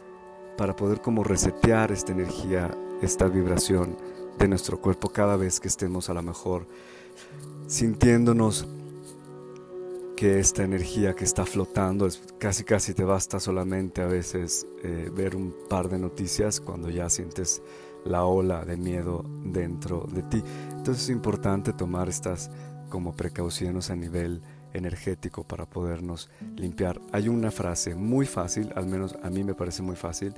para 0.59 0.75
poder 0.75 1.01
como 1.01 1.23
resetear 1.23 1.93
esta 1.93 2.13
energía, 2.13 2.77
esta 3.01 3.29
vibración 3.29 3.97
de 4.39 4.49
nuestro 4.49 4.81
cuerpo 4.81 5.09
cada 5.09 5.37
vez 5.37 5.61
que 5.61 5.69
estemos 5.69 6.11
a 6.11 6.15
lo 6.15 6.23
mejor 6.23 6.67
sintiéndonos 7.69 8.67
que 10.17 10.41
esta 10.41 10.65
energía 10.65 11.15
que 11.15 11.23
está 11.23 11.47
flotando, 11.47 12.07
es, 12.07 12.21
casi 12.39 12.65
casi 12.65 12.93
te 12.93 13.05
basta 13.05 13.39
solamente 13.39 14.03
a 14.03 14.07
veces 14.07 14.67
eh, 14.83 15.09
ver 15.15 15.37
un 15.37 15.55
par 15.69 15.89
de 15.89 15.99
noticias 16.01 16.61
cuando 16.61 16.91
ya 16.91 17.09
sientes 17.09 17.63
la 18.05 18.25
ola 18.25 18.65
de 18.65 18.77
miedo 18.77 19.25
dentro 19.45 20.09
de 20.13 20.25
ti. 20.25 20.43
Entonces 20.73 21.05
es 21.05 21.11
importante 21.11 21.73
tomar 21.73 22.09
estas 22.09 22.51
como 22.91 23.15
precauciones 23.15 23.91
a 23.91 23.97
nivel 23.97 24.43
energético 24.73 25.45
para 25.45 25.67
podernos 25.67 26.29
limpiar. 26.57 27.01
Hay 27.13 27.29
una 27.29 27.51
frase 27.51 27.95
muy 27.95 28.27
fácil, 28.27 28.73
al 28.75 28.87
menos 28.87 29.17
a 29.23 29.31
mí 29.31 29.45
me 29.45 29.55
parece 29.55 29.83
muy 29.83 29.97
fácil 29.97 30.35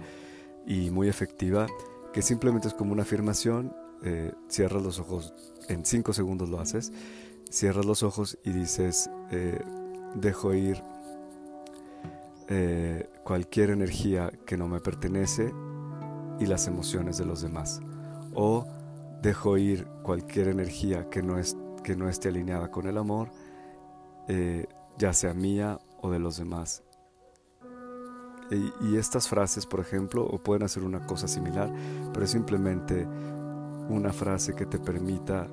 y 0.67 0.91
muy 0.91 1.09
efectiva, 1.09 1.67
que 2.13 2.23
simplemente 2.23 2.69
es 2.69 2.75
como 2.75 2.93
una 2.93 3.03
afirmación, 3.03 3.75
eh, 4.03 4.33
cierras 4.49 4.83
los 4.83 4.99
ojos, 4.99 5.33
en 5.69 5.85
cinco 5.85 6.13
segundos 6.13 6.49
lo 6.49 6.61
haces, 6.61 6.93
cierras 7.51 7.85
los 7.85 8.03
ojos 8.03 8.39
y 8.45 8.53
dices, 8.53 9.11
eh, 9.31 9.61
dejo 10.15 10.55
ir 10.55 10.83
eh, 12.49 13.09
cualquier 13.23 13.71
energía 13.71 14.31
que 14.47 14.57
no 14.57 14.67
me 14.67 14.81
pertenece 14.81 15.53
y 16.41 16.47
las 16.47 16.67
emociones 16.67 17.19
de 17.19 17.27
los 17.27 17.43
demás. 17.43 17.81
O 18.35 18.67
dejo 19.23 19.57
ir 19.59 19.87
cualquier 20.03 20.49
energía 20.49 21.09
que 21.11 21.23
no, 21.23 21.39
es, 21.39 21.57
que 21.85 21.95
no 21.95 22.09
esté 22.09 22.29
alineada 22.29 22.71
con 22.71 22.87
el 22.87 22.97
amor 22.99 23.31
eh, 24.33 24.65
ya 24.97 25.13
sea 25.13 25.35
mía 25.35 25.81
o 26.01 26.09
de 26.09 26.21
los 26.21 26.37
demás. 26.37 26.85
Y, 28.81 28.97
estas 28.97 29.29
frases, 29.29 29.67
por 29.67 29.81
ejemplo, 29.81 30.25
o 30.25 30.39
pueden 30.39 30.63
hacer 30.63 30.85
una 30.85 31.05
cosa 31.05 31.27
similar, 31.27 31.73
pero 32.13 32.27
simplemente 32.27 33.07
una 33.89 34.13
frase 34.13 34.55
que 34.55 34.67
te 34.67 34.79
permita 34.79 35.49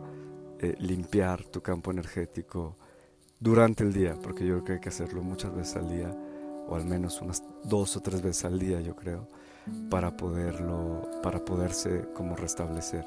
eh, 0.60 0.76
limpiar 0.80 1.44
tu 1.46 1.62
campo 1.62 1.90
energético 1.90 2.76
durante 3.40 3.84
el 3.84 3.94
día, 3.94 4.16
porque 4.22 4.46
yo 4.46 4.56
creo 4.56 4.64
que 4.64 4.74
hay 4.74 4.80
que 4.80 4.90
hacerlo 4.90 5.24
muchas 5.24 5.56
veces 5.56 5.76
al 5.76 5.90
día, 5.90 6.16
o 6.68 6.76
al 6.76 6.86
menos 6.86 7.20
unas 7.22 7.44
dos 7.64 7.96
o 7.98 8.02
tres 8.02 8.22
veces 8.22 8.46
al 8.46 8.60
día, 8.60 8.80
yo 8.82 8.96
creo, 8.96 9.28
para 9.90 10.16
poderlo, 10.16 11.08
para 11.24 11.44
poderse 11.44 12.06
como 12.14 12.36
restablecer. 12.36 13.06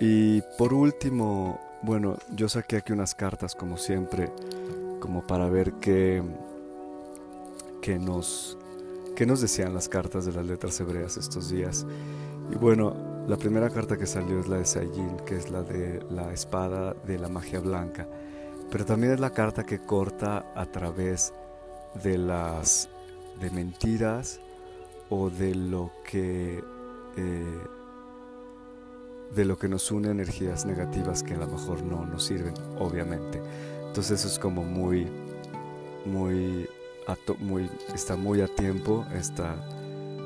Y 0.00 0.40
por 0.56 0.72
último, 0.72 1.60
bueno, 1.82 2.16
yo 2.30 2.48
saqué 2.48 2.76
aquí 2.76 2.92
unas 2.92 3.14
cartas 3.14 3.54
como 3.54 3.76
siempre, 3.76 4.30
como 5.00 5.26
para 5.26 5.48
ver 5.48 5.72
qué, 5.74 6.22
qué, 7.80 7.98
nos, 7.98 8.58
qué 9.16 9.26
nos 9.26 9.40
decían 9.40 9.72
las 9.72 9.88
cartas 9.88 10.26
de 10.26 10.32
las 10.32 10.44
letras 10.44 10.78
hebreas 10.80 11.16
estos 11.16 11.50
días. 11.50 11.86
Y 12.50 12.56
bueno, 12.56 12.94
la 13.26 13.36
primera 13.36 13.70
carta 13.70 13.96
que 13.96 14.06
salió 14.06 14.40
es 14.40 14.48
la 14.48 14.58
de 14.58 14.64
Sayin, 14.64 15.16
que 15.26 15.36
es 15.36 15.50
la 15.50 15.62
de 15.62 16.04
la 16.10 16.32
espada 16.32 16.94
de 17.06 17.18
la 17.18 17.28
magia 17.28 17.60
blanca. 17.60 18.06
Pero 18.70 18.84
también 18.84 19.12
es 19.12 19.20
la 19.20 19.30
carta 19.30 19.64
que 19.64 19.78
corta 19.78 20.52
a 20.54 20.66
través 20.66 21.32
de 22.02 22.18
las 22.18 22.88
de 23.40 23.50
mentiras 23.50 24.40
o 25.08 25.30
de 25.30 25.54
lo 25.54 25.90
que 26.04 26.62
eh, 27.16 27.60
de 29.34 29.44
lo 29.44 29.58
que 29.58 29.68
nos 29.68 29.90
une 29.90 30.10
energías 30.10 30.66
negativas 30.66 31.22
que 31.22 31.34
a 31.34 31.38
lo 31.38 31.46
mejor 31.46 31.82
no 31.82 32.04
nos 32.04 32.24
sirven, 32.24 32.54
obviamente. 32.78 33.40
Entonces 33.86 34.20
eso 34.20 34.28
es 34.28 34.38
como 34.38 34.62
muy, 34.62 35.06
muy, 36.04 36.68
muy 37.38 37.70
está 37.94 38.16
muy 38.16 38.40
a 38.40 38.48
tiempo 38.48 39.04
esta, 39.14 39.56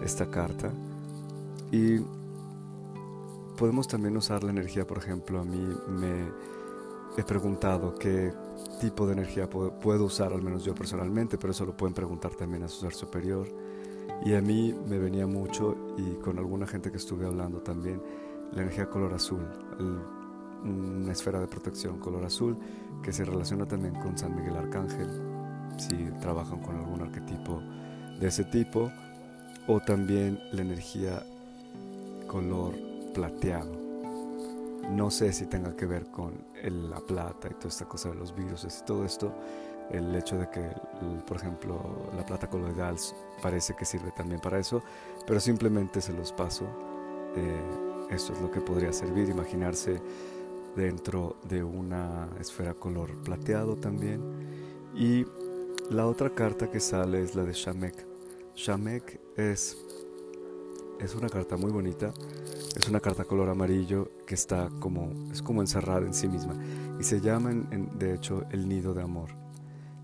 esta 0.02 0.30
carta. 0.30 0.70
Y 1.70 1.98
podemos 3.56 3.88
también 3.88 4.16
usar 4.16 4.42
la 4.44 4.50
energía, 4.50 4.86
por 4.86 4.98
ejemplo, 4.98 5.40
a 5.40 5.44
mí 5.44 5.66
me 5.88 6.28
he 7.16 7.22
preguntado 7.22 7.94
qué 7.94 8.32
tipo 8.80 9.06
de 9.06 9.12
energía 9.12 9.48
puedo, 9.48 9.78
puedo 9.78 10.04
usar, 10.04 10.32
al 10.32 10.42
menos 10.42 10.64
yo 10.64 10.74
personalmente, 10.74 11.38
pero 11.38 11.52
eso 11.52 11.64
lo 11.64 11.76
pueden 11.76 11.94
preguntar 11.94 12.34
también 12.34 12.64
a 12.64 12.68
su 12.68 12.80
ser 12.80 12.94
superior. 12.94 13.46
Y 14.24 14.34
a 14.34 14.40
mí 14.40 14.74
me 14.88 14.98
venía 14.98 15.26
mucho, 15.26 15.76
y 15.96 16.14
con 16.16 16.38
alguna 16.38 16.66
gente 16.66 16.90
que 16.90 16.96
estuve 16.96 17.26
hablando 17.26 17.60
también, 17.60 18.00
la 18.54 18.62
energía 18.62 18.88
color 18.88 19.14
azul, 19.14 19.46
una 20.62 21.12
esfera 21.12 21.40
de 21.40 21.46
protección 21.46 21.98
color 21.98 22.24
azul 22.24 22.56
que 23.02 23.12
se 23.12 23.24
relaciona 23.24 23.66
también 23.66 23.94
con 23.94 24.16
San 24.16 24.34
Miguel 24.34 24.56
Arcángel, 24.56 25.08
si 25.76 25.96
trabajan 26.20 26.60
con 26.60 26.76
algún 26.76 27.02
arquetipo 27.02 27.60
de 28.18 28.28
ese 28.28 28.44
tipo, 28.44 28.90
o 29.66 29.80
también 29.80 30.38
la 30.52 30.62
energía 30.62 31.22
color 32.26 32.74
plateado. 33.12 33.72
No 34.90 35.10
sé 35.10 35.32
si 35.32 35.46
tenga 35.46 35.74
que 35.74 35.86
ver 35.86 36.06
con 36.10 36.32
la 36.62 37.00
plata 37.00 37.48
y 37.50 37.54
toda 37.54 37.68
esta 37.68 37.86
cosa 37.86 38.10
de 38.10 38.16
los 38.16 38.34
virus 38.34 38.64
y 38.64 38.84
todo 38.84 39.04
esto, 39.04 39.32
el 39.90 40.14
hecho 40.14 40.38
de 40.38 40.48
que, 40.50 40.70
por 41.26 41.38
ejemplo, 41.38 41.80
la 42.16 42.24
plata 42.24 42.48
coloidal 42.48 42.96
parece 43.42 43.74
que 43.74 43.84
sirve 43.84 44.12
también 44.12 44.40
para 44.40 44.58
eso, 44.58 44.82
pero 45.26 45.40
simplemente 45.40 46.00
se 46.00 46.12
los 46.12 46.32
paso. 46.32 46.66
Eh, 47.36 47.93
esto 48.10 48.32
es 48.32 48.40
lo 48.40 48.50
que 48.50 48.60
podría 48.60 48.92
servir, 48.92 49.28
imaginarse 49.28 50.00
dentro 50.76 51.36
de 51.48 51.62
una 51.62 52.28
esfera 52.40 52.74
color 52.74 53.22
plateado 53.22 53.76
también. 53.76 54.20
Y 54.94 55.24
la 55.90 56.06
otra 56.06 56.30
carta 56.30 56.70
que 56.70 56.80
sale 56.80 57.22
es 57.22 57.34
la 57.34 57.44
de 57.44 57.52
Shamek. 57.52 58.06
Shamek 58.54 59.20
es, 59.36 59.76
es 61.00 61.14
una 61.14 61.28
carta 61.28 61.56
muy 61.56 61.72
bonita, 61.72 62.12
es 62.76 62.88
una 62.88 63.00
carta 63.00 63.24
color 63.24 63.48
amarillo 63.48 64.10
que 64.26 64.34
está 64.34 64.70
como, 64.80 65.12
es 65.32 65.42
como 65.42 65.60
encerrada 65.60 66.06
en 66.06 66.14
sí 66.14 66.28
misma 66.28 66.54
y 66.98 67.02
se 67.02 67.20
llama 67.20 67.52
de 67.98 68.14
hecho 68.14 68.44
el 68.50 68.68
nido 68.68 68.94
de 68.94 69.02
amor. 69.02 69.30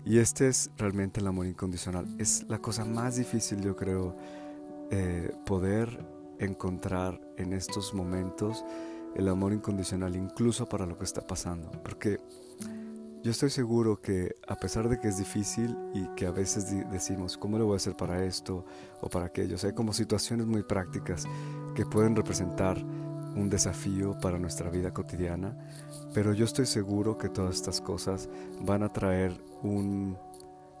Y 0.03 0.17
este 0.17 0.47
es 0.47 0.71
realmente 0.77 1.19
el 1.19 1.27
amor 1.27 1.45
incondicional. 1.45 2.07
Es 2.17 2.43
la 2.49 2.59
cosa 2.59 2.85
más 2.85 3.17
difícil 3.17 3.61
yo 3.61 3.75
creo 3.75 4.15
eh, 4.89 5.31
poder 5.45 6.20
encontrar 6.41 7.19
en 7.37 7.53
estos 7.53 7.93
momentos 7.93 8.65
el 9.15 9.27
amor 9.27 9.53
incondicional, 9.53 10.15
incluso 10.15 10.67
para 10.67 10.85
lo 10.85 10.97
que 10.97 11.03
está 11.03 11.21
pasando. 11.21 11.71
Porque 11.83 12.19
yo 13.23 13.29
estoy 13.29 13.49
seguro 13.49 14.01
que 14.01 14.35
a 14.47 14.55
pesar 14.55 14.89
de 14.89 14.99
que 14.99 15.07
es 15.07 15.17
difícil 15.17 15.77
y 15.93 16.07
que 16.15 16.25
a 16.25 16.31
veces 16.31 16.73
decimos, 16.89 17.37
¿cómo 17.37 17.57
lo 17.59 17.65
voy 17.65 17.73
a 17.73 17.77
hacer 17.77 17.95
para 17.95 18.23
esto 18.25 18.65
o 18.99 19.09
para 19.09 19.25
aquello? 19.25 19.57
hay 19.63 19.73
como 19.73 19.93
situaciones 19.93 20.47
muy 20.47 20.63
prácticas 20.63 21.25
que 21.75 21.85
pueden 21.85 22.15
representar 22.15 22.83
un 23.35 23.49
desafío 23.49 24.17
para 24.19 24.39
nuestra 24.39 24.69
vida 24.69 24.91
cotidiana, 24.91 25.55
pero 26.13 26.33
yo 26.33 26.45
estoy 26.45 26.65
seguro 26.65 27.17
que 27.17 27.29
todas 27.29 27.55
estas 27.55 27.79
cosas 27.79 28.27
van 28.59 28.83
a 28.83 28.89
traer 28.89 29.39
un 29.61 30.17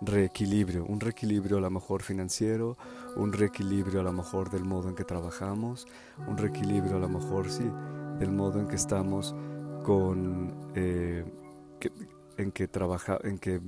reequilibrio, 0.01 0.85
un 0.85 0.99
reequilibrio 0.99 1.57
a 1.57 1.61
lo 1.61 1.69
mejor 1.69 2.01
financiero, 2.01 2.77
un 3.15 3.31
reequilibrio 3.31 4.01
a 4.01 4.03
lo 4.03 4.11
mejor 4.11 4.49
del 4.49 4.65
modo 4.65 4.89
en 4.89 4.95
que 4.95 5.03
trabajamos, 5.03 5.87
un 6.27 6.37
reequilibrio 6.37 6.97
a 6.97 6.99
lo 6.99 7.09
mejor 7.09 7.49
sí, 7.49 7.69
del 8.19 8.31
modo 8.31 8.59
en 8.59 8.67
que 8.67 8.75
estamos 8.75 9.35
con, 9.83 10.71
eh, 10.75 11.23
en 12.37 12.51
que 12.51 12.67
trabaja, 12.67 13.19
en 13.23 13.37
que, 13.37 13.61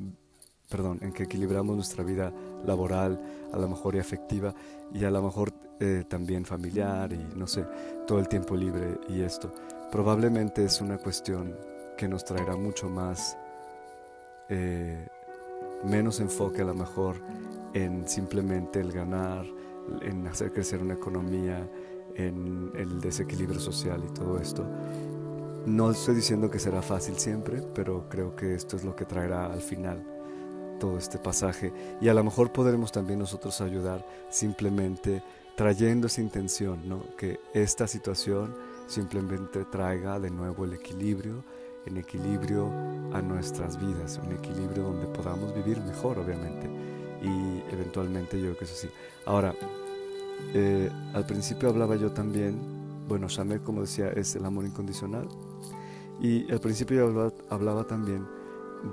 perdón, 0.69 0.99
en 1.01 1.13
que 1.13 1.23
equilibramos 1.23 1.75
nuestra 1.75 2.03
vida 2.03 2.33
laboral, 2.65 3.21
a 3.51 3.57
lo 3.57 3.67
mejor 3.67 3.95
y 3.95 3.99
afectiva, 3.99 4.53
y 4.93 5.03
a 5.05 5.11
lo 5.11 5.21
mejor 5.21 5.53
eh, 5.79 6.03
también 6.07 6.45
familiar 6.45 7.13
y 7.13 7.17
no 7.35 7.47
sé, 7.47 7.65
todo 8.07 8.19
el 8.19 8.27
tiempo 8.27 8.55
libre 8.55 8.99
y 9.09 9.21
esto. 9.21 9.53
Probablemente 9.91 10.65
es 10.65 10.81
una 10.81 10.97
cuestión 10.97 11.55
que 11.97 12.07
nos 12.07 12.25
traerá 12.25 12.55
mucho 12.55 12.89
más 12.89 13.37
eh, 14.49 15.07
menos 15.83 16.19
enfoque 16.19 16.61
a 16.61 16.65
lo 16.65 16.73
mejor 16.73 17.17
en 17.73 18.07
simplemente 18.07 18.79
el 18.79 18.91
ganar, 18.91 19.45
en 20.01 20.27
hacer 20.27 20.51
crecer 20.51 20.81
una 20.81 20.93
economía, 20.93 21.69
en 22.15 22.71
el 22.75 23.01
desequilibrio 23.01 23.59
social 23.59 24.03
y 24.07 24.13
todo 24.13 24.37
esto. 24.37 24.65
No 25.65 25.91
estoy 25.91 26.15
diciendo 26.15 26.49
que 26.49 26.59
será 26.59 26.81
fácil 26.81 27.17
siempre, 27.17 27.61
pero 27.73 28.07
creo 28.09 28.35
que 28.35 28.53
esto 28.53 28.75
es 28.75 28.83
lo 28.83 28.95
que 28.95 29.05
traerá 29.05 29.45
al 29.45 29.61
final 29.61 30.03
todo 30.79 30.97
este 30.97 31.17
pasaje 31.17 31.71
y 32.01 32.09
a 32.09 32.13
lo 32.13 32.23
mejor 32.23 32.51
podremos 32.51 32.91
también 32.91 33.19
nosotros 33.19 33.61
ayudar 33.61 34.05
simplemente 34.29 35.23
trayendo 35.55 36.07
esa 36.07 36.21
intención, 36.21 36.89
¿no? 36.89 37.15
que 37.15 37.39
esta 37.53 37.87
situación 37.87 38.55
simplemente 38.87 39.65
traiga 39.65 40.19
de 40.19 40.29
nuevo 40.29 40.65
el 40.65 40.73
equilibrio, 40.73 41.43
en 41.85 41.97
equilibrio 41.97 42.69
a 43.13 43.21
nuestras 43.21 43.79
vidas, 43.79 44.19
un 44.23 44.33
equilibrio 44.33 44.83
donde 44.83 45.07
podamos 45.07 45.53
vivir 45.53 45.79
mejor, 45.81 46.19
obviamente. 46.19 46.69
Y 47.21 47.63
eventualmente 47.73 48.37
yo 48.37 48.45
creo 48.47 48.57
que 48.57 48.65
eso 48.65 48.75
sí. 48.75 48.89
Ahora, 49.25 49.53
eh, 50.53 50.89
al 51.13 51.25
principio 51.25 51.69
hablaba 51.69 51.95
yo 51.95 52.11
también, 52.11 52.57
bueno, 53.07 53.27
Chanel, 53.27 53.61
como 53.61 53.81
decía, 53.81 54.09
es 54.09 54.35
el 54.35 54.45
amor 54.45 54.65
incondicional. 54.65 55.27
Y 56.21 56.51
al 56.51 56.59
principio 56.59 57.11
yo 57.11 57.31
hablaba, 57.49 57.85
también 57.85 58.25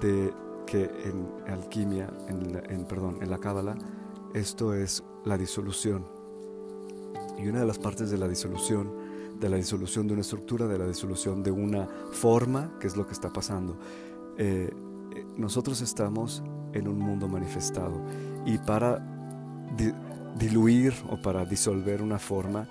de 0.00 0.32
que 0.66 0.84
en 1.04 1.52
alquimia, 1.52 2.08
en 2.28 2.84
perdón, 2.84 3.18
en 3.20 3.30
la 3.30 3.38
cábala, 3.38 3.76
esto 4.34 4.74
es 4.74 5.02
la 5.24 5.36
disolución. 5.36 6.06
Y 7.38 7.48
una 7.48 7.60
de 7.60 7.66
las 7.66 7.78
partes 7.78 8.10
de 8.10 8.18
la 8.18 8.28
disolución 8.28 8.92
de 9.40 9.48
la 9.48 9.56
disolución 9.56 10.06
de 10.06 10.12
una 10.12 10.20
estructura, 10.20 10.66
de 10.66 10.78
la 10.78 10.86
disolución 10.86 11.42
de 11.42 11.50
una 11.50 11.88
forma, 12.12 12.78
que 12.78 12.86
es 12.86 12.96
lo 12.96 13.06
que 13.06 13.12
está 13.12 13.32
pasando. 13.32 13.78
Eh, 14.36 14.70
eh, 15.14 15.26
nosotros 15.36 15.80
estamos 15.80 16.42
en 16.72 16.86
un 16.86 16.98
mundo 16.98 17.26
manifestado 17.26 18.00
y 18.44 18.58
para 18.58 19.04
diluir 20.38 20.94
o 21.08 21.20
para 21.20 21.44
disolver 21.44 22.02
una 22.02 22.18
forma, 22.18 22.68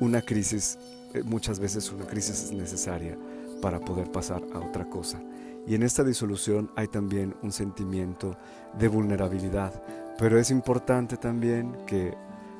una 0.00 0.22
crisis, 0.22 0.78
eh, 1.14 1.22
muchas 1.22 1.58
veces 1.58 1.90
una 1.90 2.06
crisis 2.06 2.44
es 2.44 2.52
necesaria 2.52 3.16
para 3.60 3.80
poder 3.80 4.10
pasar 4.10 4.42
a 4.52 4.58
otra 4.58 4.88
cosa. 4.88 5.20
Y 5.66 5.74
en 5.74 5.82
esta 5.82 6.02
disolución 6.02 6.70
hay 6.76 6.88
también 6.88 7.34
un 7.42 7.52
sentimiento 7.52 8.36
de 8.78 8.88
vulnerabilidad, 8.88 9.82
pero 10.18 10.38
es 10.38 10.50
importante 10.50 11.16
también 11.16 11.76
que 11.86 12.14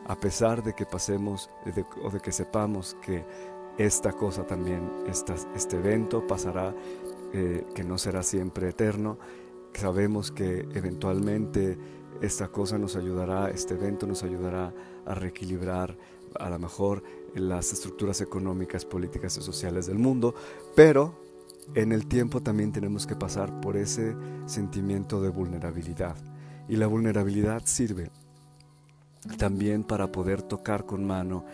a 0.07 0.17
pesar 0.17 0.63
de 0.63 0.75
que 0.75 0.87
pasemos 0.87 1.51
o 2.03 2.11
de 2.11 2.21
que 2.21 2.33
sepamos 2.33 2.97
que 3.03 3.25
esta 3.79 4.13
cosa 4.13 4.47
también, 4.47 4.91
este 5.07 5.77
evento 5.77 6.27
pasará, 6.27 6.75
eh, 7.33 7.65
que 7.75 7.85
no 7.85 7.97
será 7.99 8.23
siempre 8.23 8.69
eterno, 8.69 9.19
sabemos 9.73 10.31
que 10.31 10.69
eventualmente 10.75 11.79
esta 12.21 12.49
cosa 12.49 12.79
nos 12.79 12.97
ayudará, 12.97 13.51
este 13.51 13.75
evento 13.75 14.07
nos 14.07 14.23
ayudará 14.23 14.73
a 15.07 15.15
reequilibrar 15.15 15.97
a 16.39 16.51
lo 16.51 16.59
mejor 16.59 17.03
las 17.35 17.73
estructuras 17.73 18.21
económicas, 18.21 18.85
políticas 18.85 19.37
y 19.39 19.43
sociales 19.43 19.87
del 19.87 19.99
mundo, 19.99 20.35
pero 20.75 21.15
en 21.75 21.93
el 21.93 22.07
tiempo 22.07 22.41
también 22.41 22.73
tenemos 22.73 23.07
que 23.07 23.17
pasar 23.17 23.61
por 23.61 23.77
ese 23.77 24.15
sentimiento 24.47 25.21
de 25.21 25.31
vulnerabilidad. 25.31 26.17
Y 26.69 26.77
la 26.77 26.87
vulnerabilidad 26.87 27.63
sirve 27.65 28.11
también 29.39 29.85
para 29.85 30.11
poder 30.11 30.43
tocar 30.43 30.85
con 30.85 31.05
mano 31.05 31.45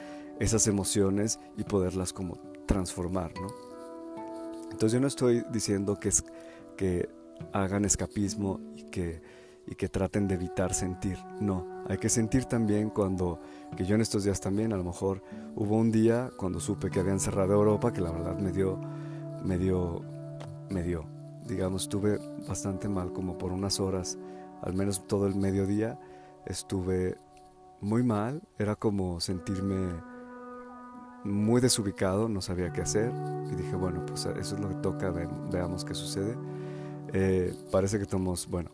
esas 0.41 0.67
emociones 0.67 1.41
y 1.57 1.65
poderlas 1.65 2.13
como 2.13 2.39
transformar, 2.67 3.33
¿no? 3.35 3.49
Entonces 4.65 4.93
yo 4.93 5.01
no 5.01 5.07
estoy 5.07 5.45
diciendo 5.51 5.99
que, 5.99 6.11
es, 6.11 6.25
que 6.77 7.09
hagan 7.53 7.85
escapismo 7.85 8.61
y 8.77 8.85
que, 8.85 9.21
y 9.67 9.75
que 9.75 9.89
traten 9.89 10.29
de 10.29 10.35
evitar 10.35 10.73
sentir, 10.75 11.19
no, 11.41 11.67
hay 11.89 11.99
que 11.99 12.09
sentir 12.09 12.45
también 12.45 12.91
cuando, 12.91 13.41
que 13.77 13.85
yo 13.85 13.95
en 13.95 14.01
estos 14.01 14.25
días 14.25 14.41
también, 14.41 14.73
a 14.73 14.77
lo 14.77 14.85
mejor 14.85 15.23
hubo 15.57 15.77
un 15.77 15.91
día 15.91 16.31
cuando 16.37 16.61
supe 16.61 16.91
que 16.91 17.01
habían 17.01 17.21
cerrado 17.21 17.55
Europa, 17.55 17.93
que 17.93 18.01
la 18.01 18.13
verdad 18.13 18.39
me 18.39 18.53
dio, 18.53 18.79
me 19.43 19.59
dio, 19.59 20.03
me 20.71 20.83
dio, 20.83 21.05
digamos, 21.47 21.83
estuve 21.83 22.19
bastante 22.47 22.89
mal 22.89 23.13
como 23.13 23.37
por 23.39 23.53
unas 23.53 23.81
horas, 23.81 24.19
al 24.63 24.75
menos 24.75 25.07
todo 25.07 25.27
el 25.27 25.35
mediodía, 25.35 25.99
estuve 26.47 27.17
muy 27.81 28.03
mal, 28.03 28.43
era 28.59 28.75
como 28.77 29.21
sentirme 29.21 29.77
muy 31.25 31.61
desubicado, 31.61 32.29
no 32.29 32.41
sabía 32.41 32.73
qué 32.73 32.83
hacer 32.83 33.13
y 33.53 33.57
dije, 33.57 33.77
bueno, 33.77 34.05
pues 34.07 34.27
eso 34.27 34.55
es 34.55 34.61
lo 34.61 34.69
que 34.69 34.75
toca, 34.77 35.11
veamos 35.11 35.85
qué 35.85 35.95
sucede. 35.95 36.37
Eh, 37.13 37.55
parece 37.71 37.97
que 37.97 38.05
estamos, 38.05 38.49
bueno, 38.49 38.71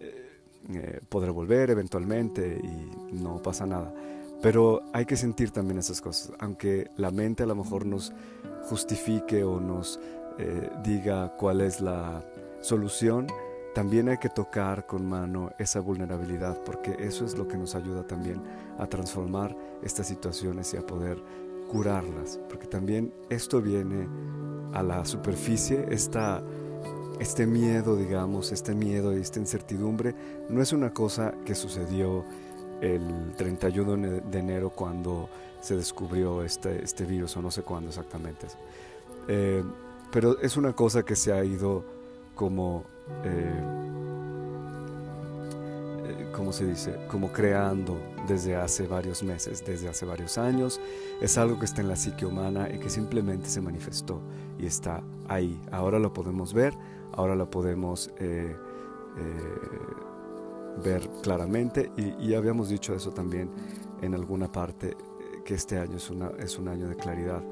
eh, 0.00 0.40
eh, 0.70 1.00
podré 1.08 1.30
volver 1.30 1.70
eventualmente 1.70 2.60
y 2.62 3.14
no 3.14 3.42
pasa 3.42 3.66
nada. 3.66 3.94
Pero 4.42 4.82
hay 4.92 5.06
que 5.06 5.16
sentir 5.16 5.50
también 5.50 5.78
esas 5.78 6.00
cosas, 6.00 6.32
aunque 6.38 6.90
la 6.96 7.10
mente 7.10 7.44
a 7.44 7.46
lo 7.46 7.54
mejor 7.54 7.86
nos 7.86 8.12
justifique 8.64 9.44
o 9.44 9.60
nos 9.60 10.00
diga 10.82 11.36
cuál 11.36 11.60
es 11.60 11.80
la 11.80 12.24
solución, 12.60 13.28
también 13.74 14.08
hay 14.08 14.18
que 14.18 14.28
tocar 14.28 14.86
con 14.86 15.04
mano 15.04 15.50
esa 15.58 15.80
vulnerabilidad, 15.80 16.62
porque 16.64 16.96
eso 16.98 17.24
es 17.24 17.36
lo 17.36 17.48
que 17.48 17.56
nos 17.56 17.74
ayuda 17.74 18.06
también 18.06 18.40
a 18.78 18.86
transformar 18.86 19.56
estas 19.82 20.06
situaciones 20.06 20.72
y 20.72 20.76
a 20.76 20.86
poder 20.86 21.18
curarlas, 21.70 22.38
porque 22.48 22.66
también 22.68 23.12
esto 23.28 23.60
viene 23.60 24.08
a 24.72 24.82
la 24.82 25.04
superficie, 25.04 25.86
esta, 25.90 26.42
este 27.18 27.46
miedo, 27.46 27.96
digamos, 27.96 28.52
este 28.52 28.74
miedo 28.74 29.16
y 29.16 29.20
esta 29.20 29.40
incertidumbre, 29.40 30.14
no 30.48 30.62
es 30.62 30.72
una 30.72 30.94
cosa 30.94 31.34
que 31.44 31.56
sucedió 31.56 32.24
el 32.80 33.32
31 33.36 34.20
de 34.20 34.38
enero 34.38 34.70
cuando 34.70 35.28
se 35.60 35.76
descubrió 35.76 36.44
este, 36.44 36.84
este 36.84 37.04
virus, 37.04 37.36
o 37.36 37.42
no 37.42 37.50
sé 37.50 37.62
cuándo 37.62 37.88
exactamente. 37.88 38.46
Eh, 39.26 39.64
pero 40.12 40.38
es 40.40 40.56
una 40.56 40.74
cosa 40.74 41.02
que 41.02 41.16
se 41.16 41.32
ha 41.32 41.44
ido 41.44 41.93
como... 42.34 42.84
Eh, 43.24 43.84
como 46.34 46.52
se 46.52 46.66
dice, 46.66 46.96
como 47.08 47.32
creando 47.32 47.96
desde 48.26 48.56
hace 48.56 48.86
varios 48.86 49.22
meses, 49.22 49.64
desde 49.64 49.88
hace 49.88 50.04
varios 50.04 50.36
años. 50.36 50.80
Es 51.20 51.38
algo 51.38 51.58
que 51.58 51.64
está 51.64 51.80
en 51.80 51.88
la 51.88 51.96
psique 51.96 52.26
humana 52.26 52.68
y 52.72 52.78
que 52.78 52.90
simplemente 52.90 53.48
se 53.48 53.60
manifestó 53.60 54.20
y 54.58 54.66
está 54.66 55.02
ahí. 55.28 55.60
Ahora 55.70 55.98
lo 55.98 56.12
podemos 56.12 56.52
ver, 56.52 56.74
ahora 57.12 57.34
lo 57.34 57.50
podemos 57.50 58.10
eh, 58.18 58.54
eh, 59.18 59.52
ver 60.84 61.08
claramente 61.22 61.92
y, 61.96 62.34
habíamos 62.34 62.68
dicho 62.68 62.94
eso 62.94 63.10
también 63.10 63.48
en 64.02 64.14
alguna 64.14 64.50
parte, 64.50 64.88
eh, 64.90 64.96
que 65.44 65.54
este 65.54 65.78
año 65.78 65.96
es, 65.96 66.10
una, 66.10 66.30
es 66.38 66.58
un 66.58 66.68
año 66.68 66.88
de 66.88 66.96
claridad. 66.96 67.42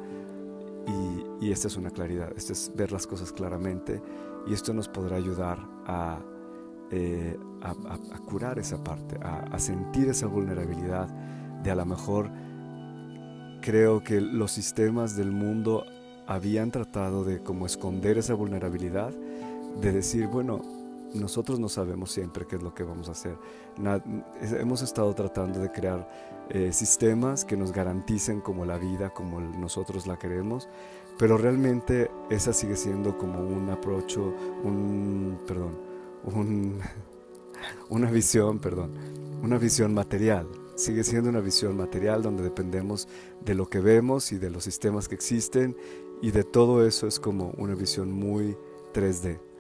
Y, 0.87 1.51
esta 1.51 1.68
es 1.68 1.77
una 1.77 1.90
claridad, 1.90 2.33
este 2.35 2.55
es 2.55 2.73
ver 2.75 2.92
las 2.92 3.07
cosas 3.07 3.31
claramente 3.31 4.01
y 4.47 4.55
esto 4.55 4.73
nos 4.73 4.88
podrá 4.88 5.16
ayudar 5.16 5.59
a 5.87 6.18
eh, 6.90 7.38
a, 7.62 8.18
curar 8.27 8.59
esa 8.59 8.83
parte, 8.83 9.18
a, 9.23 9.59
sentir 9.59 10.09
esa 10.09 10.27
vulnerabilidad 10.27 11.09
de 11.62 11.71
a 11.71 11.75
lo 11.75 11.87
mejor 11.87 12.31
creo 13.61 14.03
que 14.03 14.21
los 14.21 14.51
sistemas 14.53 15.16
del 15.16 15.31
mundo 15.31 15.85
habían 16.27 16.71
tratado 16.71 17.25
de 17.25 17.42
como 17.42 17.66
esconder 17.66 18.18
esa 18.18 18.35
vulnerabilidad, 18.35 19.12
de 19.81 19.92
decir, 19.92 20.27
bueno, 20.27 20.61
nosotros 21.14 21.59
no 21.59 21.68
sabemos 21.68 22.11
siempre 22.12 22.46
qué 22.46 22.57
es 22.57 22.62
lo 22.62 22.75
que 22.75 22.83
vamos 22.83 23.09
a 23.09 23.12
hacer. 23.12 23.37
hemos 24.59 24.83
estado 24.83 25.14
tratando 25.14 25.61
de 25.61 25.70
crear 25.70 26.09
eh, 26.51 26.72
sistemas 26.72 27.44
que 27.44 27.57
nos 27.57 27.72
garanticen 27.72 28.40
como 28.40 28.64
la 28.64 28.79
vida, 28.79 29.11
como 29.11 29.40
nosotros 29.40 30.07
la 30.07 30.18
queremos, 30.18 30.68
pero 31.18 31.37
realmente 31.37 32.11
esa 32.31 32.53
sigue 32.53 32.77
siendo 32.77 33.16
como 33.18 33.40
un 33.40 33.70
approach, 33.70 34.16
un, 34.16 35.38
perdón, 35.46 35.79
una 37.88 38.11
visión, 38.11 38.59
perdón, 38.59 38.92
una 39.42 39.59
visión 39.59 39.94
material. 39.94 40.48
Sigue 40.75 41.05
siendo 41.05 41.29
una 41.29 41.40
visión 41.40 41.77
material 41.77 42.22
donde 42.22 42.42
dependemos 42.42 43.07
de 43.44 43.55
lo 43.55 43.68
que 43.68 43.81
vemos 43.81 44.33
y 44.33 44.38
de 44.38 44.51
los 44.51 44.64
sistemas 44.64 45.07
que 45.07 45.14
existen 45.14 45.77
y 46.22 46.31
de 46.31 46.44
todo 46.44 46.87
eso 46.87 47.07
es 47.07 47.20
como 47.20 47.53
una 47.59 47.75
visión 47.75 48.11
muy 48.11 48.57
3D. 48.94 49.52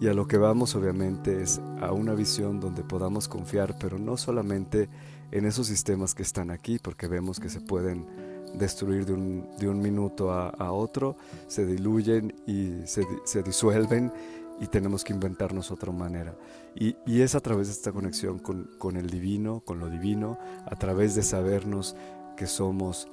Y 0.00 0.08
a 0.08 0.14
lo 0.14 0.26
que 0.26 0.38
vamos 0.38 0.74
obviamente 0.74 1.42
es 1.42 1.60
a 1.80 1.92
una 1.92 2.14
visión 2.14 2.60
donde 2.60 2.82
podamos 2.82 3.28
confiar, 3.28 3.76
pero 3.78 3.98
no 3.98 4.16
solamente 4.16 4.88
en 5.30 5.46
esos 5.46 5.66
sistemas 5.66 6.14
que 6.14 6.22
están 6.22 6.50
aquí, 6.50 6.78
porque 6.78 7.06
vemos 7.06 7.40
que 7.40 7.48
se 7.48 7.60
pueden 7.60 8.06
destruir 8.54 9.06
de 9.06 9.12
un, 9.14 9.48
de 9.58 9.68
un 9.68 9.80
minuto 9.80 10.32
a, 10.32 10.72
otro, 10.72 11.16
se 11.46 11.66
diluyen 11.66 12.34
y 12.46 12.86
se, 12.86 13.04
se 13.24 13.42
disuelven 13.42 14.12
y 14.60 14.66
tenemos 14.66 15.02
que 15.02 15.12
inventarnos 15.12 15.70
otra 15.70 15.92
manera. 15.92 16.36
Y, 16.74 16.96
y, 17.06 17.22
es 17.22 17.34
a 17.34 17.40
través 17.40 17.66
de 17.68 17.72
esta 17.72 17.92
conexión 17.92 18.38
con, 18.38 18.70
con, 18.78 18.96
el 18.96 19.10
divino, 19.10 19.60
con 19.60 19.80
lo 19.80 19.90
divino, 19.90 20.38
a 20.66 20.76
través 20.76 21.14
de 21.14 21.22
sabernos 21.22 21.96
que 22.36 22.46
somos 22.46 23.08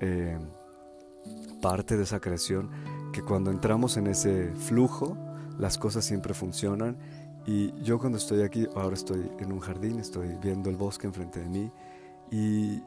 eh, 0.00 0.38
parte 1.60 1.96
de 1.96 2.02
esa 2.02 2.20
creación, 2.20 2.70
que 3.12 3.22
cuando 3.22 3.50
entramos 3.50 3.96
en 3.96 4.08
ese 4.08 4.52
flujo, 4.52 5.16
las 5.58 5.78
cosas 5.78 6.04
siempre 6.04 6.34
funcionan. 6.34 6.96
Y 7.46 7.72
yo 7.82 7.98
cuando 7.98 8.18
estoy 8.18 8.42
aquí, 8.42 8.68
ahora 8.74 8.94
estoy 8.94 9.30
en 9.38 9.52
un 9.52 9.60
jardín, 9.60 9.98
estoy 9.98 10.36
viendo 10.40 10.70
el 10.70 10.76
bosque 10.76 11.06
enfrente 11.06 11.40
de 11.40 11.48
mí 11.48 11.72
y, 12.30 12.82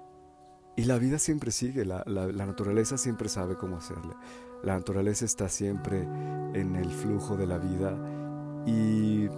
y 0.77 0.85
la 0.85 0.97
vida 0.97 1.19
siempre 1.19 1.51
sigue, 1.51 1.83
la, 1.83 2.03
la, 2.05 2.45
naturaleza 2.45 2.97
siempre 2.97 3.27
sabe 3.27 3.55
cómo 3.55 3.77
hacerle. 3.77 4.13
La 4.63 4.75
naturaleza 4.75 5.25
está 5.25 5.49
siempre 5.49 6.03
en 6.53 6.75
el 6.75 6.89
flujo 6.89 7.35
de 7.35 7.47
la 7.47 7.57
vida 7.57 7.97
y, 8.65 9.29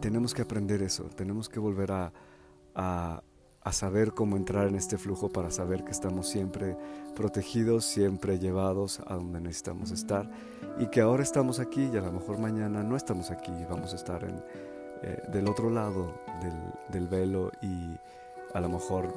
tenemos 0.00 0.34
que 0.34 0.42
aprender 0.42 0.82
eso, 0.82 1.04
tenemos 1.04 1.48
que 1.48 1.60
volver 1.60 1.92
a 1.92 3.22
saber 3.70 4.12
cómo 4.12 4.36
entrar 4.36 4.66
en 4.66 4.74
este 4.74 4.98
flujo 4.98 5.28
para 5.28 5.52
saber 5.52 5.84
que 5.84 5.92
estamos 5.92 6.28
siempre 6.28 6.76
protegidos, 7.14 7.84
siempre 7.84 8.40
llevados 8.40 9.00
a 9.06 9.14
donde 9.14 9.40
necesitamos 9.40 9.92
estar 9.92 10.28
y 10.80 10.86
que 10.86 11.00
ahora 11.00 11.22
estamos 11.22 11.60
aquí 11.60 11.88
y 11.92 11.96
a 11.96 12.00
lo 12.00 12.10
mejor 12.10 12.38
mañana 12.40 12.82
no 12.82 12.96
estamos 12.96 13.30
aquí, 13.30 13.52
vamos 13.70 13.92
a 13.92 13.96
estar 13.96 14.24
en, 14.24 14.42
eh, 15.02 15.22
del 15.32 15.48
otro 15.48 15.70
lado 15.70 16.12
del, 16.90 17.06
velo 17.06 17.52
y 17.62 17.96
a 18.52 18.60
lo 18.60 18.68
mejor 18.68 19.14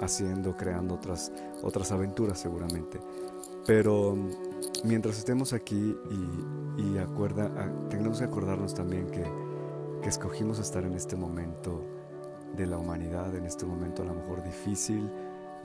haciendo, 0.00 0.56
creando 0.56 0.94
otras, 0.94 1.30
otras 1.62 1.92
aventuras 1.92 2.38
seguramente. 2.38 3.00
Pero 3.66 4.14
mm, 4.14 4.30
mientras 4.84 5.18
estemos 5.18 5.52
aquí 5.52 5.94
y, 6.10 6.82
y 6.82 6.98
acuerda, 6.98 7.50
tenemos 7.90 8.18
que 8.18 8.24
acordarnos 8.24 8.72
también 8.72 9.10
que, 9.10 9.24
que 10.02 10.08
escogimos 10.08 10.58
estar 10.58 10.84
en 10.84 10.94
este 10.94 11.16
momento 11.16 11.82
de 12.56 12.66
la 12.66 12.78
humanidad, 12.78 13.34
en 13.34 13.46
este 13.46 13.66
momento 13.66 14.02
a 14.02 14.06
lo 14.06 14.14
mejor 14.14 14.42
difícil, 14.42 15.10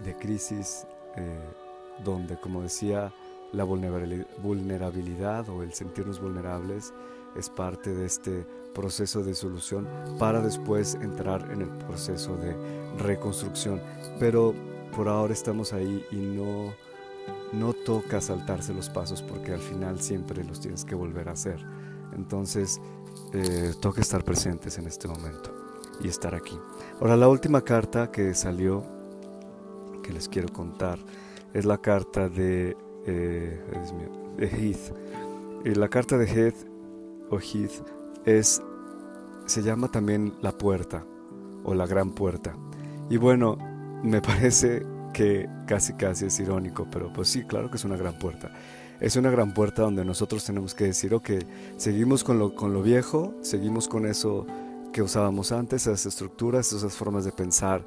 de 0.04 0.16
crisis, 0.16 0.86
eh, 1.16 1.40
donde, 2.04 2.40
como 2.40 2.62
decía, 2.62 3.14
la 3.52 3.64
vulnerabilidad 3.64 5.50
o 5.50 5.64
el 5.64 5.74
sentirnos 5.74 6.22
vulnerables 6.22 6.94
es 7.36 7.50
parte 7.50 7.94
de 7.94 8.06
este 8.06 8.46
proceso 8.74 9.24
de 9.24 9.34
solución 9.34 9.88
para 10.18 10.42
después 10.42 10.96
entrar 10.96 11.50
en 11.52 11.62
el 11.62 11.70
proceso 11.70 12.36
de 12.38 12.56
reconstrucción. 12.98 13.82
Pero 14.20 14.54
por 14.96 15.08
ahora 15.08 15.34
estamos 15.34 15.74
ahí 15.74 16.06
y 16.12 16.16
no, 16.16 16.74
no 17.54 17.74
toca 17.74 18.22
saltarse 18.22 18.74
los 18.74 18.90
pasos 18.90 19.22
porque 19.22 19.54
al 19.54 19.60
final 19.60 20.00
siempre 20.00 20.44
los 20.44 20.60
tienes 20.60 20.86
que 20.86 20.96
volver 20.96 21.30
a 21.30 21.34
hacer. 21.34 21.60
Entonces, 22.14 22.80
eh, 23.34 23.74
toca 23.80 24.02
estar 24.02 24.24
presentes 24.24 24.78
en 24.78 24.88
este 24.88 25.08
momento 25.08 25.59
y 26.02 26.08
estar 26.08 26.36
aquí. 26.36 26.58
Ahora, 27.00 27.18
la 27.18 27.28
última 27.28 27.62
carta 27.62 28.12
que 28.12 28.34
salió, 28.34 28.84
que 30.04 30.14
les 30.14 30.28
quiero 30.28 30.52
contar, 30.52 31.00
es 31.54 31.66
la 31.66 31.80
carta 31.80 32.30
de, 32.30 32.76
eh, 33.06 33.60
de 34.38 34.48
Heath. 34.48 34.94
Y 35.66 35.76
la 35.76 35.90
carta 35.90 36.18
de 36.18 36.26
Heath 36.26 36.68
o 37.30 37.40
Heath 37.40 37.84
es, 38.26 38.62
se 39.46 39.62
llama 39.62 39.90
también 39.90 40.34
la 40.42 40.52
puerta 40.52 41.06
o 41.64 41.74
la 41.74 41.86
gran 41.86 42.12
puerta. 42.12 42.56
Y 43.10 43.18
bueno, 43.18 43.58
me 44.04 44.22
parece 44.22 44.86
que 45.14 45.50
casi 45.66 45.94
casi 45.94 46.26
es 46.26 46.40
irónico, 46.40 46.88
pero 46.92 47.12
pues 47.12 47.30
sí, 47.30 47.44
claro 47.44 47.70
que 47.70 47.78
es 47.78 47.86
una 47.86 47.98
gran 47.98 48.18
puerta. 48.20 48.52
Es 49.00 49.16
una 49.16 49.30
gran 49.30 49.54
puerta 49.54 49.84
donde 49.84 50.04
nosotros 50.04 50.44
tenemos 50.44 50.76
que 50.76 50.86
decir, 50.86 51.14
ok, 51.14 51.30
seguimos 51.78 52.24
con 52.24 52.38
lo, 52.38 52.54
con 52.54 52.74
lo 52.74 52.82
viejo, 52.82 53.34
seguimos 53.42 53.88
con 53.88 54.06
eso 54.06 54.46
que 54.92 55.02
usábamos 55.02 55.52
antes, 55.52 55.84
esas 55.84 56.06
estructuras, 56.06 56.72
esas 56.74 56.94
formas 56.96 57.26
de 57.26 57.32
pensar 57.32 57.86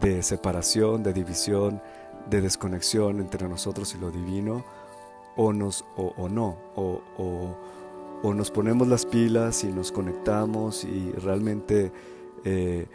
de 0.00 0.22
separación, 0.22 1.02
de 1.02 1.12
división, 1.12 1.80
de 2.28 2.40
desconexión 2.40 3.20
entre 3.20 3.48
nosotros 3.48 3.94
y 3.94 3.98
lo 3.98 4.10
divino, 4.10 4.64
o, 5.36 5.52
nos, 5.52 5.84
o, 5.96 6.28
no, 6.28 6.56
o, 6.76 7.00
o, 8.22 8.34
nos 8.34 8.50
ponemos 8.50 8.88
las 8.88 9.04
pilas 9.04 9.64
y 9.64 9.68
nos 9.68 9.92
conectamos 9.92 10.84
y 10.84 11.12
realmente 11.12 11.92
eh, 12.44 12.86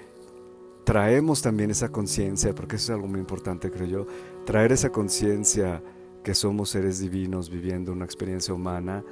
traemos 0.83 1.41
también 1.41 1.69
esa 1.69 1.89
conciencia, 1.89 2.55
porque 2.55 2.77
eso 2.77 2.85
es 2.85 2.95
algo 2.95 3.07
muy 3.07 3.19
importante, 3.19 3.69
creo 3.69 3.88
yo, 3.88 4.07
traer 4.45 4.71
esa 4.71 4.89
conciencia 4.89 5.83
que 6.23 6.33
somos 6.33 6.69
seres 6.69 6.99
divinos 6.99 7.49
viviendo 7.49 7.91
una 7.91 8.05
experiencia 8.05 8.53
humana, 8.53 9.03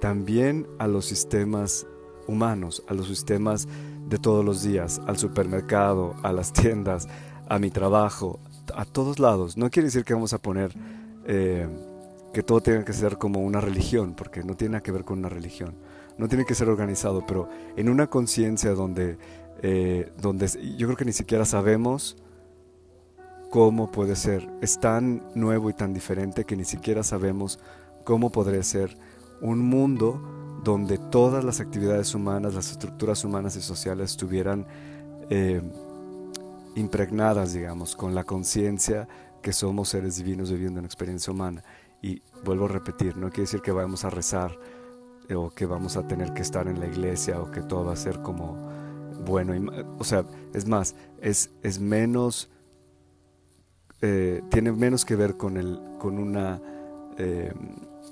también 0.00 0.66
a 0.78 0.88
los 0.88 1.06
sistemas 1.06 1.86
humanos, 2.26 2.82
a 2.88 2.94
los 2.94 3.06
sistemas 3.08 3.68
de 4.08 4.18
todos 4.18 4.44
los 4.44 4.62
días, 4.62 5.00
al 5.06 5.18
supermercado, 5.18 6.14
a 6.22 6.32
las 6.32 6.52
tiendas, 6.52 7.08
a 7.48 7.58
mi 7.58 7.70
trabajo, 7.70 8.40
a 8.74 8.84
todos 8.84 9.18
lados. 9.18 9.56
No 9.56 9.70
quiere 9.70 9.86
decir 9.86 10.04
que 10.04 10.14
vamos 10.14 10.32
a 10.32 10.38
poner 10.38 10.74
eh, 11.26 11.68
que 12.32 12.42
todo 12.42 12.60
tenga 12.60 12.84
que 12.84 12.92
ser 12.92 13.18
como 13.18 13.40
una 13.40 13.60
religión, 13.60 14.14
porque 14.14 14.42
no 14.42 14.54
tiene 14.54 14.72
nada 14.72 14.82
que 14.82 14.92
ver 14.92 15.04
con 15.04 15.18
una 15.18 15.28
religión. 15.28 15.74
No 16.18 16.28
tiene 16.28 16.44
que 16.44 16.54
ser 16.54 16.68
organizado, 16.68 17.24
pero 17.26 17.48
en 17.76 17.88
una 17.88 18.06
conciencia 18.08 18.72
donde, 18.72 19.18
eh, 19.62 20.12
donde 20.20 20.46
yo 20.76 20.86
creo 20.86 20.96
que 20.96 21.04
ni 21.04 21.12
siquiera 21.12 21.44
sabemos 21.44 22.16
cómo 23.50 23.90
puede 23.90 24.16
ser. 24.16 24.48
Es 24.60 24.80
tan 24.80 25.22
nuevo 25.34 25.68
y 25.68 25.74
tan 25.74 25.92
diferente 25.92 26.44
que 26.44 26.56
ni 26.56 26.64
siquiera 26.64 27.02
sabemos 27.02 27.58
cómo 28.04 28.30
podría 28.30 28.62
ser 28.62 28.96
un 29.42 29.58
mundo 29.58 30.41
donde 30.62 30.98
todas 30.98 31.44
las 31.44 31.60
actividades 31.60 32.14
humanas, 32.14 32.54
las 32.54 32.70
estructuras 32.70 33.24
humanas 33.24 33.56
y 33.56 33.60
sociales 33.60 34.12
estuvieran 34.12 34.66
eh, 35.28 35.60
impregnadas, 36.76 37.52
digamos, 37.52 37.96
con 37.96 38.14
la 38.14 38.24
conciencia 38.24 39.08
que 39.42 39.52
somos 39.52 39.88
seres 39.88 40.16
divinos 40.16 40.50
viviendo 40.50 40.78
una 40.78 40.86
experiencia 40.86 41.32
humana. 41.32 41.64
Y 42.00 42.22
vuelvo 42.44 42.66
a 42.66 42.68
repetir, 42.68 43.16
no 43.16 43.28
quiere 43.28 43.42
decir 43.42 43.60
que 43.60 43.72
vamos 43.72 44.04
a 44.04 44.10
rezar 44.10 44.56
eh, 45.28 45.34
o 45.34 45.50
que 45.50 45.66
vamos 45.66 45.96
a 45.96 46.06
tener 46.06 46.32
que 46.32 46.42
estar 46.42 46.68
en 46.68 46.78
la 46.78 46.86
iglesia 46.86 47.40
o 47.40 47.50
que 47.50 47.62
todo 47.62 47.86
va 47.86 47.94
a 47.94 47.96
ser 47.96 48.20
como 48.20 48.56
bueno. 49.24 49.56
Y, 49.56 49.66
o 49.98 50.04
sea, 50.04 50.24
es 50.54 50.66
más, 50.66 50.94
es, 51.20 51.50
es 51.62 51.80
menos, 51.80 52.50
eh, 54.00 54.42
tiene 54.48 54.70
menos 54.70 55.04
que 55.04 55.16
ver 55.16 55.36
con, 55.36 55.56
el, 55.56 55.80
con 55.98 56.18
una 56.18 56.60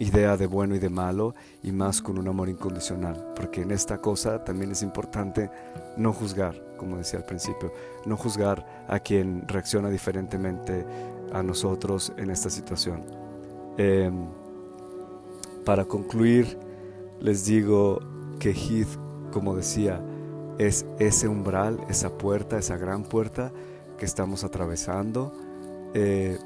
idea 0.01 0.37
de 0.37 0.47
bueno 0.47 0.75
y 0.75 0.79
de 0.79 0.89
malo 0.89 1.35
y 1.63 1.71
más 1.71 2.01
con 2.01 2.19
un 2.19 2.27
amor 2.27 2.49
incondicional, 2.49 3.33
porque 3.37 3.63
en 3.63 3.71
esta 3.71 3.99
cosa 3.99 4.43
también 4.43 4.73
es 4.73 4.83
importante 4.83 5.51
no 5.97 6.13
juzgar, 6.13 6.61
como 6.79 6.97
decía 6.97 7.21
al 7.21 7.27
principio, 7.27 7.73
no 8.07 8.17
juzgar 8.17 8.85
a 8.89 8.99
quien 8.99 9.47
reacciona 9.47 9.91
diferentemente 9.91 10.85
a 11.33 11.43
nosotros 11.43 12.13
en 12.17 12.31
esta 12.31 12.49
situación. 12.49 13.05
Em, 13.77 14.27
para 15.65 15.85
concluir, 15.85 16.59
les 17.21 17.45
digo 17.45 18.01
que 18.39 18.53
Heath, 18.53 18.99
como 19.31 19.55
decía, 19.55 20.01
es 20.59 20.87
ese 20.99 21.29
umbral, 21.29 21.79
esa 21.89 22.11
puerta, 22.17 22.59
esa 22.59 22.79
gran 22.79 23.05
puerta 23.05 23.53
que 23.99 24.07
estamos 24.07 24.45
atravesando. 24.45 25.33
Eh, 25.93 26.39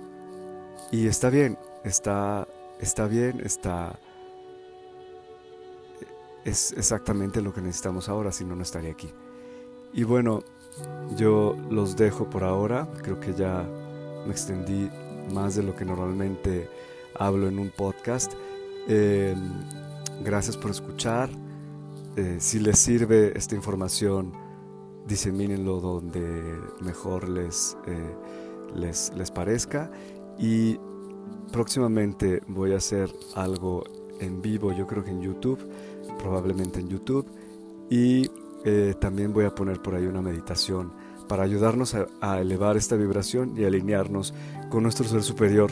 y 0.90 1.06
está 1.06 1.30
bien, 1.30 1.56
está 1.84 2.46
está 2.84 3.06
bien, 3.06 3.40
está... 3.42 3.98
Es 6.44 6.72
exactamente 6.72 7.40
lo 7.40 7.54
que 7.54 7.62
necesitamos 7.62 8.08
ahora, 8.08 8.30
si 8.30 8.44
no, 8.44 8.54
no 8.54 8.62
estaría 8.62 8.92
aquí. 8.92 9.10
Y 9.94 10.04
bueno, 10.04 10.44
yo 11.16 11.56
los 11.70 11.96
dejo 11.96 12.28
por 12.28 12.44
ahora, 12.44 12.86
creo 13.02 13.18
que 13.18 13.32
ya 13.32 13.66
me 14.26 14.32
extendí 14.32 14.90
más 15.32 15.54
de 15.54 15.62
lo 15.62 15.74
que 15.74 15.86
normalmente 15.86 16.68
hablo 17.14 17.48
en 17.48 17.58
un 17.58 17.70
podcast. 17.70 18.34
Em, 18.86 19.52
gracias 20.22 20.56
por 20.56 20.70
escuchar. 20.70 21.30
Eh, 22.16 22.36
si 22.40 22.60
les 22.60 22.78
sirve 22.78 23.32
esta 23.36 23.54
información, 23.54 24.32
disemínenlo 25.06 25.80
donde 25.80 26.58
mejor 26.80 27.28
les, 27.28 27.78
eh, 27.86 28.14
les, 28.74 29.12
les 29.14 29.30
parezca. 29.30 29.90
Y 30.38 30.78
próximamente 31.54 32.42
voy 32.48 32.72
a 32.72 32.78
hacer 32.78 33.14
algo 33.36 33.84
en 34.18 34.42
vivo, 34.42 34.72
yo 34.72 34.88
creo 34.88 35.04
que 35.04 35.12
en 35.12 35.22
YouTube, 35.22 35.60
probablemente 36.18 36.80
en 36.80 36.88
YouTube. 36.88 37.26
Y 37.88 38.28
eh, 38.64 38.94
también 39.00 39.32
voy 39.32 39.44
a 39.44 39.54
poner 39.54 39.80
por 39.80 39.94
ahí 39.94 40.04
una 40.04 40.20
meditación 40.20 40.92
para 41.28 41.44
ayudarnos 41.44 41.94
a, 41.94 42.40
elevar 42.40 42.76
esta 42.76 42.96
vibración 42.96 43.56
y 43.56 43.62
alinearnos 43.62 44.34
con 44.68 44.82
nuestro 44.82 45.06
ser 45.06 45.22
superior. 45.22 45.70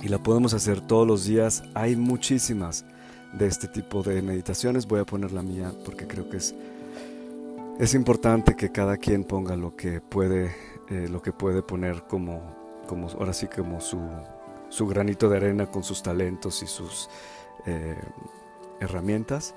Y 0.00 0.08
la 0.08 0.22
podemos 0.22 0.54
hacer 0.54 0.80
todos 0.80 1.06
los 1.06 1.26
días. 1.26 1.62
Hay 1.74 1.94
muchísimas 1.94 2.86
de 3.34 3.48
este 3.48 3.68
tipo 3.68 4.02
de 4.02 4.22
meditaciones. 4.22 4.88
Voy 4.88 5.00
a 5.00 5.04
poner 5.04 5.30
la 5.32 5.42
mía 5.42 5.74
porque 5.84 6.06
creo 6.06 6.30
que 6.30 6.38
es, 6.38 6.54
es 7.78 7.92
importante 7.92 8.56
que 8.56 8.72
cada 8.72 8.96
quien 8.96 9.24
ponga 9.24 9.56
lo 9.56 9.76
que 9.76 10.00
puede, 10.00 10.56
eh, 10.88 11.06
lo 11.10 11.20
que 11.20 11.32
puede 11.32 11.60
poner 11.60 12.04
como 12.08 12.56
como 12.88 13.08
ahora 13.10 13.32
sí 13.32 13.46
como 13.46 13.80
su, 13.80 14.00
su 14.68 14.86
granito 14.86 15.28
de 15.28 15.36
arena 15.36 15.66
con 15.66 15.82
sus 15.82 16.02
talentos 16.02 16.62
y 16.62 16.66
sus 16.66 17.08
eh, 17.66 17.96
herramientas. 18.80 19.54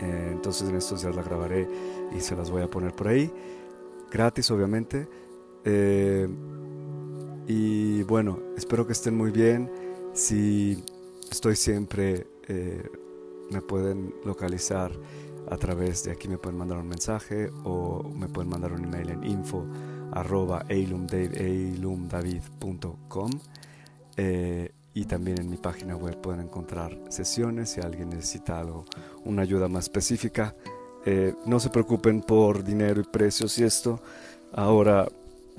Eh, 0.00 0.30
entonces 0.32 0.68
en 0.68 0.76
estos 0.76 1.02
días 1.02 1.14
la 1.14 1.22
grabaré 1.22 1.68
y 2.16 2.20
se 2.20 2.36
las 2.36 2.50
voy 2.50 2.62
a 2.62 2.68
poner 2.68 2.92
por 2.92 3.08
ahí, 3.08 3.32
gratis 4.10 4.50
obviamente. 4.50 5.08
Eh, 5.64 6.28
y 7.46 8.02
bueno, 8.04 8.38
espero 8.56 8.86
que 8.86 8.92
estén 8.92 9.16
muy 9.16 9.30
bien. 9.30 9.70
Si 10.12 10.82
estoy 11.30 11.56
siempre, 11.56 12.26
me 13.50 13.62
pueden 13.62 14.14
localizar 14.24 14.92
a 15.50 15.56
través 15.56 16.04
de 16.04 16.12
aquí, 16.12 16.28
me 16.28 16.38
pueden 16.38 16.58
mandar 16.58 16.78
un 16.78 16.88
mensaje 16.88 17.50
o 17.64 18.02
me 18.02 18.28
pueden 18.28 18.50
mandar 18.50 18.72
un 18.72 18.84
email 18.84 19.10
en 19.10 19.24
info 19.24 19.66
arroba 20.12 20.64
eilumdavid.com 20.68 23.30
eh, 24.18 24.72
y 24.94 25.04
también 25.04 25.40
en 25.40 25.48
mi 25.48 25.56
página 25.56 25.96
web 25.96 26.20
pueden 26.20 26.40
encontrar 26.40 26.98
sesiones 27.08 27.70
si 27.70 27.80
alguien 27.80 28.10
necesita 28.10 28.58
algo, 28.58 28.84
una 29.24 29.42
ayuda 29.42 29.68
más 29.68 29.84
específica. 29.84 30.56
Eh, 31.06 31.34
no 31.46 31.60
se 31.60 31.70
preocupen 31.70 32.20
por 32.20 32.64
dinero 32.64 33.00
y 33.00 33.04
precios 33.04 33.56
y 33.58 33.64
esto. 33.64 34.02
Ahora 34.52 35.08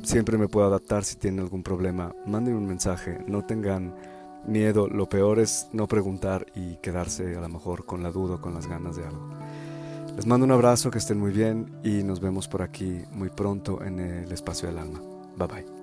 siempre 0.03 0.37
me 0.37 0.49
puedo 0.49 0.67
adaptar 0.67 1.05
si 1.05 1.15
tienen 1.15 1.39
algún 1.39 1.63
problema. 1.63 2.13
Manden 2.25 2.55
un 2.55 2.67
mensaje, 2.67 3.19
no 3.27 3.45
tengan 3.45 3.95
miedo. 4.45 4.87
Lo 4.87 5.07
peor 5.07 5.39
es 5.39 5.69
no 5.71 5.87
preguntar 5.87 6.45
y 6.53 6.75
quedarse 6.77 7.37
a 7.37 7.39
lo 7.39 7.47
mejor 7.47 7.85
con 7.85 8.03
la 8.03 8.11
duda 8.11 8.35
o 8.35 8.41
con 8.41 8.53
las 8.53 8.67
ganas 8.67 8.97
de 8.97 9.05
algo. 9.05 9.29
Les 10.17 10.25
mando 10.25 10.45
un 10.45 10.51
abrazo, 10.51 10.91
que 10.91 10.97
estén 10.97 11.17
muy 11.17 11.31
bien 11.31 11.79
y 11.81 12.03
nos 12.03 12.19
vemos 12.19 12.49
por 12.49 12.61
aquí 12.61 13.03
muy 13.13 13.29
pronto 13.29 13.81
en 13.85 14.01
el 14.01 14.31
espacio 14.33 14.67
del 14.67 14.79
alma. 14.79 14.99
Bye 15.37 15.47
bye. 15.47 15.78